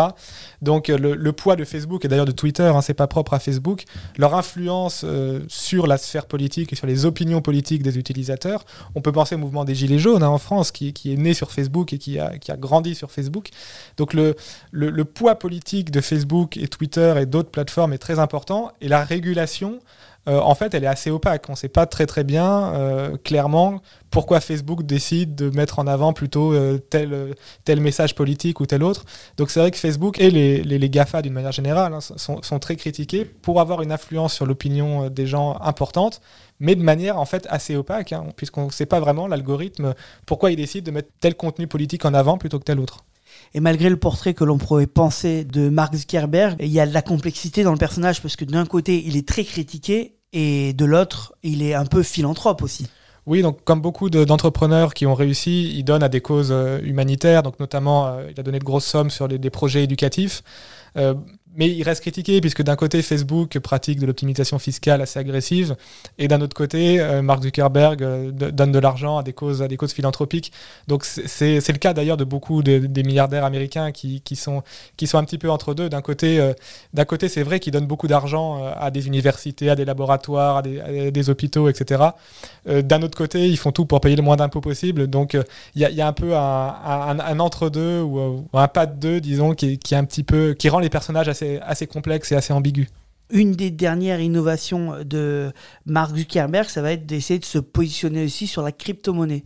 Donc, 0.61 0.89
le, 0.89 1.33
poids 1.33 1.57
de 1.57 1.65
Facebook 1.65 2.05
et 2.05 2.09
d'ailleurs 2.09 2.27
de 2.27 2.33
Twitter, 2.33 2.65
hein, 2.65 2.83
c'est 2.83 2.95
pas 2.95 3.07
propre 3.07 3.35
à 3.35 3.39
Facebook, 3.39 3.85
leur 4.19 4.35
influence 4.35 5.05
sur 5.49 5.87
la 5.87 5.99
sphère 5.99 6.27
politique 6.27 6.73
et 6.73 6.77
sur 6.77 6.87
les 6.87 7.07
opinions 7.07 7.41
politiques 7.41 7.83
des 7.83 7.99
utilisateurs. 7.99 8.65
On 8.95 9.01
peut 9.01 9.13
penser 9.13 9.35
au 9.35 9.39
mouvement 9.39 9.65
des 9.65 9.75
Gilets 9.75 9.99
jaunes 9.99 10.23
hein, 10.23 10.29
en 10.29 10.39
France, 10.39 10.73
qui, 10.73 10.93
qui, 10.93 11.13
est 11.13 11.17
né 11.17 11.33
sur 11.33 11.53
Facebook 11.53 11.93
et 11.93 11.99
qui 11.99 12.18
qui 12.41 12.51
a, 12.51 12.57
grandi 12.57 12.95
sur 12.95 13.11
Facebook. 13.11 13.49
Donc 13.97 14.15
le, 14.15 14.35
poids 15.05 15.37
politique 15.37 15.91
de 15.91 16.01
Facebook 16.01 16.57
et 16.57 16.69
Twitter 16.69 17.15
et 17.21 17.27
d'autres 17.27 17.51
plateformes 17.51 17.93
est 17.93 17.99
très 17.99 18.19
important. 18.19 18.73
Et 18.81 18.89
la 18.89 19.05
régulation, 19.05 19.81
euh, 20.29 20.41
en 20.41 20.55
fait, 20.55 20.75
elle 20.75 20.85
est 20.85 20.89
assez 20.89 21.11
opaque. 21.11 21.47
On 21.49 21.53
ne 21.53 21.57
sait 21.57 21.69
pas 21.69 21.87
très 21.87 22.07
très 22.07 22.23
bien 22.23 22.75
euh, 22.75 23.17
clairement 23.17 23.81
pourquoi 24.11 24.41
Facebook 24.41 24.85
décide 24.85 25.35
de 25.35 25.51
mettre 25.51 25.79
en 25.79 25.87
avant 25.87 26.13
plutôt 26.13 26.53
euh, 26.53 26.79
tel, 26.79 27.35
tel 27.65 27.81
message 27.81 28.15
politique 28.15 28.61
ou 28.61 28.67
tel 28.67 28.83
autre. 28.83 29.05
Donc 29.37 29.51
c'est 29.51 29.61
vrai 29.61 29.71
que 29.71 29.77
Facebook 29.77 30.21
et 30.21 30.31
les, 30.31 30.63
les, 30.63 30.91
GAFA 30.91 31.23
d'une 31.23 31.33
manière 31.33 31.53
générale 31.53 31.93
hein, 31.95 32.01
sont, 32.01 32.59
très 32.59 32.77
critiqués 32.77 33.25
pour 33.25 33.61
avoir 33.61 33.83
une 33.83 33.93
influence 33.93 34.35
sur 34.35 34.47
l'opinion 34.47 35.11
des 35.11 35.27
gens 35.27 35.59
importante, 35.61 36.21
mais 36.61 36.75
de 36.75 36.83
manière 36.83 37.19
en 37.19 37.27
fait 37.27 37.47
assez 37.51 37.77
opaque, 37.77 38.13
hein, 38.13 38.27
puisqu'on 38.37 38.67
ne 38.67 38.71
sait 38.71 38.87
pas 38.87 39.01
vraiment 39.01 39.29
l'algorithme 39.29 39.95
pourquoi 40.27 40.51
il 40.51 40.57
décide 40.57 40.85
de 40.85 40.91
mettre 40.91 41.11
tel 41.21 41.35
contenu 41.35 41.67
politique 41.67 42.05
en 42.05 42.15
avant 42.15 42.39
plutôt 42.39 42.59
que 42.59 42.65
tel 42.65 42.81
autre. 42.81 43.05
Et 43.55 43.61
malgré 43.61 43.91
le 43.91 43.97
portrait 43.97 44.35
que 44.35 44.45
l'on 44.45 44.59
pourrait 44.59 44.87
penser 44.87 45.45
de 45.45 45.69
Mark 45.69 45.95
Zuckerberg, 45.95 46.57
il 46.61 46.69
y 46.69 46.81
a 46.81 46.87
de 46.87 46.95
la 46.95 47.03
complexité 47.03 47.63
dans 47.63 47.73
le 47.73 47.79
personnage 47.79 48.23
parce 48.23 48.37
que 48.37 48.45
d'un 48.45 48.67
côté, 48.67 49.03
il 49.07 49.17
est 49.17 49.27
très 49.27 49.45
critiqué 49.45 50.18
et 50.33 50.73
de 50.73 50.85
l'autre, 50.85 51.35
il 51.43 51.63
est 51.63 51.75
un 51.75 51.87
peu 51.87 52.03
philanthrope 52.03 52.63
aussi. 52.63 52.87
Oui, 53.27 53.43
donc 53.43 53.63
comme 53.65 53.83
beaucoup 53.83 54.09
d'entrepreneurs 54.09 54.95
qui 54.95 55.05
ont 55.05 55.15
réussi, 55.15 55.75
il 55.77 55.85
donne 55.85 56.03
à 56.03 56.09
des 56.09 56.23
causes 56.23 56.51
euh, 56.51 56.81
humanitaires, 56.83 57.43
donc 57.43 57.61
notamment 57.61 58.07
euh, 58.07 58.31
il 58.31 58.41
a 58.41 58.43
donné 58.43 58.59
de 58.59 58.65
grosses 58.65 58.87
sommes 58.87 59.11
sur 59.11 59.29
des 59.29 59.51
projets 59.51 59.85
éducatifs. 59.85 60.43
Euh, 60.97 61.13
mais 61.57 61.69
il 61.71 61.83
reste 61.83 62.03
critiqué 62.03 62.41
puisque 62.41 62.63
d'un 62.63 62.77
côté 62.77 63.03
Facebook 63.03 63.59
pratique 63.59 63.99
de 63.99 64.07
l'optimisation 64.07 64.59
fiscale 64.59 65.01
assez 65.01 65.19
agressive 65.19 65.77
et 66.19 66.29
d'un 66.29 66.41
autre 66.41 66.55
côté 66.55 67.01
euh, 67.01 67.23
Mark 67.23 67.43
Zuckerberg 67.43 68.03
euh, 68.03 68.31
donne 68.31 68.73
de 68.73 68.79
l'argent 68.79 69.19
à 69.19 69.23
des 69.23 69.33
causes 69.33 69.93
philanthropiques. 69.93 70.53
Donc 70.87 71.05
c'est 71.05 71.57
le 71.69 71.79
cas 71.79 71.95
d'ailleurs 71.95 72.17
de 72.17 72.25
beaucoup 72.25 72.63
des 72.63 73.03
milliardaires 73.03 73.45
américains 73.45 73.93
qui, 73.93 74.21
qui, 74.21 74.37
sont 74.37 74.63
qui 74.97 75.07
sont 75.07 75.19
un 75.19 75.25
petit 75.25 75.39
peu 75.39 75.51
entre 75.51 75.75
deux. 75.75 75.89
D'un 75.89 76.03
côté 76.03 76.39
euh, 76.39 76.53
d'un 76.95 77.05
côté 77.05 77.29
c'est 77.29 77.43
vrai 77.43 77.61
qu'ils 77.61 77.73
donnent 77.73 77.87
beaucoup 77.87 78.09
d'argent 78.09 78.63
à 78.79 78.91
des 78.91 79.07
universités, 79.07 79.71
à 79.71 79.75
des 79.75 79.85
laboratoires, 79.85 80.59
à 80.59 80.63
des, 80.63 81.31
hôpitaux, 81.31 81.69
etc. 81.69 82.03
d'un 82.67 83.03
autre 83.03 83.17
côté 83.17 83.49
ils 83.49 83.57
font 83.57 83.73
tout 83.73 83.85
pour 83.87 84.01
payer 84.01 84.17
le 84.17 84.23
moins 84.23 84.37
d'impôts 84.37 84.61
possible. 84.61 85.09
Donc 85.09 85.37
il 85.75 85.83
y 85.83 85.85
a, 85.85 85.91
y, 85.91 86.01
a, 86.01 86.07
un 86.07 86.13
peu 86.13 86.37
un, 86.37 87.19
un, 87.21 87.41
entre 87.41 87.69
deux 87.69 88.01
ou, 88.01 88.47
un 88.53 88.69
pas 88.69 88.87
de 88.87 88.95
deux 88.95 89.21
disons 89.21 89.55
qui, 89.55 89.79
qui 89.79 89.95
est 89.95 89.97
un 89.97 90.05
petit 90.05 90.23
peu 90.23 90.55
qui 90.55 90.69
rend 90.69 90.79
les 90.79 90.91
personnages 90.91 91.29
assez 91.29 91.38
assez, 91.43 91.87
complexe 91.87 92.33
et 92.33 92.37
assez 92.37 92.53
ambigu. 92.53 92.89
Une 93.31 93.53
des 93.53 93.71
dernières 93.71 94.21
innovations 94.21 94.95
de 95.05 95.53
Mark 95.85 96.17
Zuckerberg, 96.17 96.69
ça 96.69 96.81
va 96.81 96.93
être 96.93 97.05
d'essayer 97.05 97.39
de 97.39 97.45
se 97.45 97.59
positionner 97.59 98.25
aussi 98.25 98.47
sur 98.47 98.63
la 98.63 98.73
crypto-monnaie. 98.73 99.45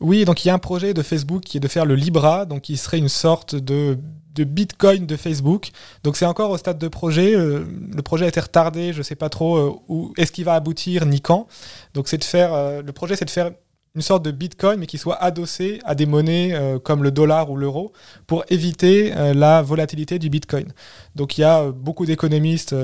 Oui, 0.00 0.24
donc 0.24 0.44
il 0.44 0.48
y 0.48 0.50
a 0.50 0.54
un 0.54 0.58
projet 0.58 0.94
de 0.94 1.02
Facebook 1.02 1.42
qui 1.42 1.58
est 1.58 1.60
de 1.60 1.68
faire 1.68 1.86
le 1.86 1.94
Libra, 1.94 2.44
donc 2.44 2.62
qui 2.62 2.76
serait 2.76 2.98
une 2.98 3.08
sorte 3.08 3.54
de 3.54 3.96
de 4.34 4.44
Bitcoin 4.44 5.06
de 5.06 5.16
Facebook. 5.16 5.70
Donc 6.04 6.16
c'est 6.16 6.26
encore 6.26 6.50
au 6.50 6.58
stade 6.58 6.78
de 6.78 6.88
projet. 6.88 7.34
Euh, 7.34 7.64
le 7.94 8.02
projet 8.02 8.24
a 8.26 8.28
été 8.28 8.40
retardé, 8.40 8.92
je 8.92 8.98
ne 8.98 9.02
sais 9.02 9.16
pas 9.16 9.28
trop 9.28 9.56
euh, 9.56 9.72
où 9.88 10.12
est-ce 10.16 10.32
qu'il 10.32 10.44
va 10.44 10.54
aboutir 10.54 11.06
ni 11.06 11.20
quand. 11.20 11.46
Donc 11.94 12.08
c'est 12.08 12.18
de 12.18 12.24
faire 12.24 12.54
euh, 12.54 12.82
le 12.82 12.92
projet 12.92 13.16
c'est 13.16 13.24
de 13.24 13.30
faire 13.30 13.50
une 13.96 14.02
sorte 14.02 14.24
de 14.24 14.30
Bitcoin, 14.30 14.78
mais 14.78 14.86
qui 14.86 14.98
soit 14.98 15.16
adossé 15.16 15.80
à 15.84 15.96
des 15.96 16.06
monnaies 16.06 16.52
euh, 16.52 16.78
comme 16.78 17.02
le 17.02 17.10
dollar 17.10 17.50
ou 17.50 17.56
l'euro, 17.56 17.92
pour 18.28 18.44
éviter 18.48 19.12
euh, 19.16 19.34
la 19.34 19.62
volatilité 19.62 20.20
du 20.20 20.30
Bitcoin. 20.30 20.68
Donc 21.16 21.36
il 21.36 21.40
y 21.40 21.44
a 21.44 21.62
euh, 21.62 21.72
beaucoup 21.72 22.06
d'économistes, 22.06 22.74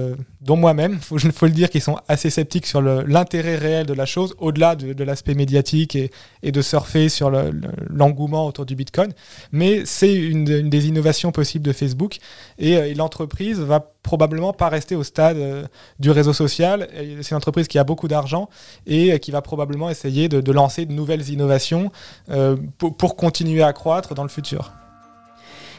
dont 0.40 0.56
moi-même, 0.56 0.98
il 1.12 1.32
faut, 1.32 1.46
le 1.46 1.52
dire, 1.52 1.70
qui 1.70 1.80
sont 1.80 1.96
assez 2.08 2.28
sceptiques 2.28 2.66
sur 2.66 2.82
l'intérêt 2.82 3.56
réel 3.56 3.86
de 3.86 3.94
la 3.94 4.04
chose, 4.04 4.34
au-delà 4.38 4.74
de, 4.74 5.04
l'aspect 5.04 5.34
médiatique 5.34 5.96
et, 5.96 6.10
de 6.42 6.62
surfer 6.62 7.08
sur 7.08 7.30
l'engouement 7.30 8.46
autour 8.46 8.66
du 8.66 8.74
Bitcoin. 8.74 9.12
Mais 9.52 9.84
c'est 9.84 10.14
une, 10.14 10.44
des 10.44 10.88
innovations 10.88 11.30
possibles 11.30 11.64
de 11.64 11.72
Facebook, 11.72 12.18
et 12.58 12.94
l'entreprise 12.94 13.60
va 13.60 13.92
probablement 14.06 14.52
pas 14.52 14.68
rester 14.68 14.94
au 14.94 15.02
stade 15.02 15.36
euh, 15.36 15.64
du 15.98 16.10
réseau 16.12 16.32
social. 16.32 16.88
C'est 17.22 17.32
une 17.32 17.36
entreprise 17.36 17.66
qui 17.66 17.76
a 17.78 17.84
beaucoup 17.84 18.06
d'argent 18.06 18.48
et 18.86 19.12
euh, 19.12 19.18
qui 19.18 19.32
va 19.32 19.42
probablement 19.42 19.90
essayer 19.90 20.28
de, 20.28 20.52
lancer 20.52 20.86
de 20.86 20.92
nouvelles 20.92 21.28
innovations 21.28 21.90
euh, 22.30 22.56
pour 22.78 23.16
continuer 23.16 23.64
à 23.64 23.72
croître 23.72 24.14
dans 24.14 24.22
le 24.22 24.28
futur 24.28 24.72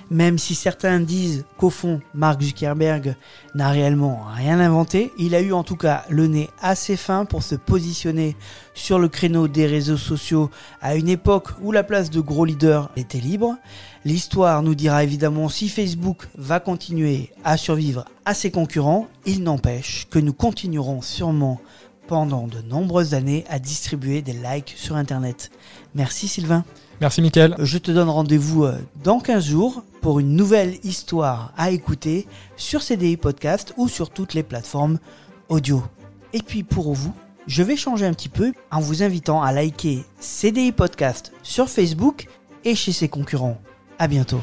même 0.09 0.37
si 0.37 0.55
certains 0.55 0.99
disent 0.99 1.45
qu'au 1.57 1.69
fond, 1.69 2.01
Mark 2.13 2.41
Zuckerberg 2.41 3.15
n'a 3.55 3.69
réellement 3.69 4.25
rien 4.33 4.59
inventé, 4.59 5.11
il 5.17 5.35
a 5.35 5.41
eu 5.41 5.51
en 5.51 5.63
tout 5.63 5.75
cas 5.75 6.05
le 6.09 6.27
nez 6.27 6.49
assez 6.61 6.95
fin 6.95 7.25
pour 7.25 7.43
se 7.43 7.55
positionner 7.55 8.35
sur 8.73 8.99
le 8.99 9.09
créneau 9.09 9.47
des 9.47 9.65
réseaux 9.65 9.97
sociaux 9.97 10.49
à 10.81 10.95
une 10.95 11.09
époque 11.09 11.49
où 11.61 11.71
la 11.71 11.83
place 11.83 12.09
de 12.09 12.21
gros 12.21 12.45
leader 12.45 12.89
était 12.95 13.19
libre. 13.19 13.57
L'histoire 14.07 14.63
nous 14.63 14.73
dira 14.73 15.03
évidemment 15.03 15.49
si 15.49 15.67
Facebook 15.67 16.29
va 16.37 16.61
continuer 16.61 17.33
à 17.43 17.57
survivre 17.57 18.05
à 18.23 18.33
ses 18.33 18.51
concurrents, 18.51 19.07
il 19.25 19.43
n'empêche 19.43 20.07
que 20.09 20.17
nous 20.17 20.31
continuerons 20.31 21.01
sûrement 21.01 21.59
pendant 22.07 22.47
de 22.47 22.61
nombreuses 22.61 23.13
années 23.13 23.43
à 23.49 23.59
distribuer 23.59 24.21
des 24.21 24.31
likes 24.31 24.73
sur 24.77 24.95
Internet. 24.95 25.51
Merci 25.93 26.29
Sylvain. 26.29 26.63
Merci 27.01 27.21
Mickaël. 27.21 27.55
Je 27.59 27.77
te 27.77 27.91
donne 27.91 28.07
rendez-vous 28.07 28.63
euh, 28.63 28.77
dans 29.03 29.19
15 29.19 29.45
jours 29.45 29.83
pour 29.99 30.21
une 30.21 30.37
nouvelle 30.37 30.75
histoire 30.85 31.51
à 31.57 31.71
écouter 31.71 32.27
sur 32.55 32.83
CDI 32.83 33.17
Podcast 33.17 33.73
ou 33.75 33.89
sur 33.89 34.09
toutes 34.09 34.33
les 34.33 34.43
plateformes 34.43 34.99
audio. 35.49 35.83
Et 36.31 36.41
puis 36.41 36.63
pour 36.63 36.93
vous, 36.93 37.13
je 37.45 37.61
vais 37.61 37.75
changer 37.75 38.05
un 38.05 38.13
petit 38.13 38.29
peu 38.29 38.53
en 38.71 38.79
vous 38.79 39.03
invitant 39.03 39.41
à 39.41 39.51
liker 39.51 40.05
CDI 40.21 40.71
Podcast 40.71 41.33
sur 41.43 41.67
Facebook 41.67 42.29
et 42.63 42.73
chez 42.73 42.93
ses 42.93 43.09
concurrents. 43.09 43.59
À 43.99 44.07
bientôt. 44.07 44.41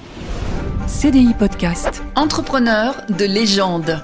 CDI 0.88 1.32
Podcast. 1.38 2.02
Entrepreneur 2.16 3.02
de 3.08 3.24
légende. 3.24 4.02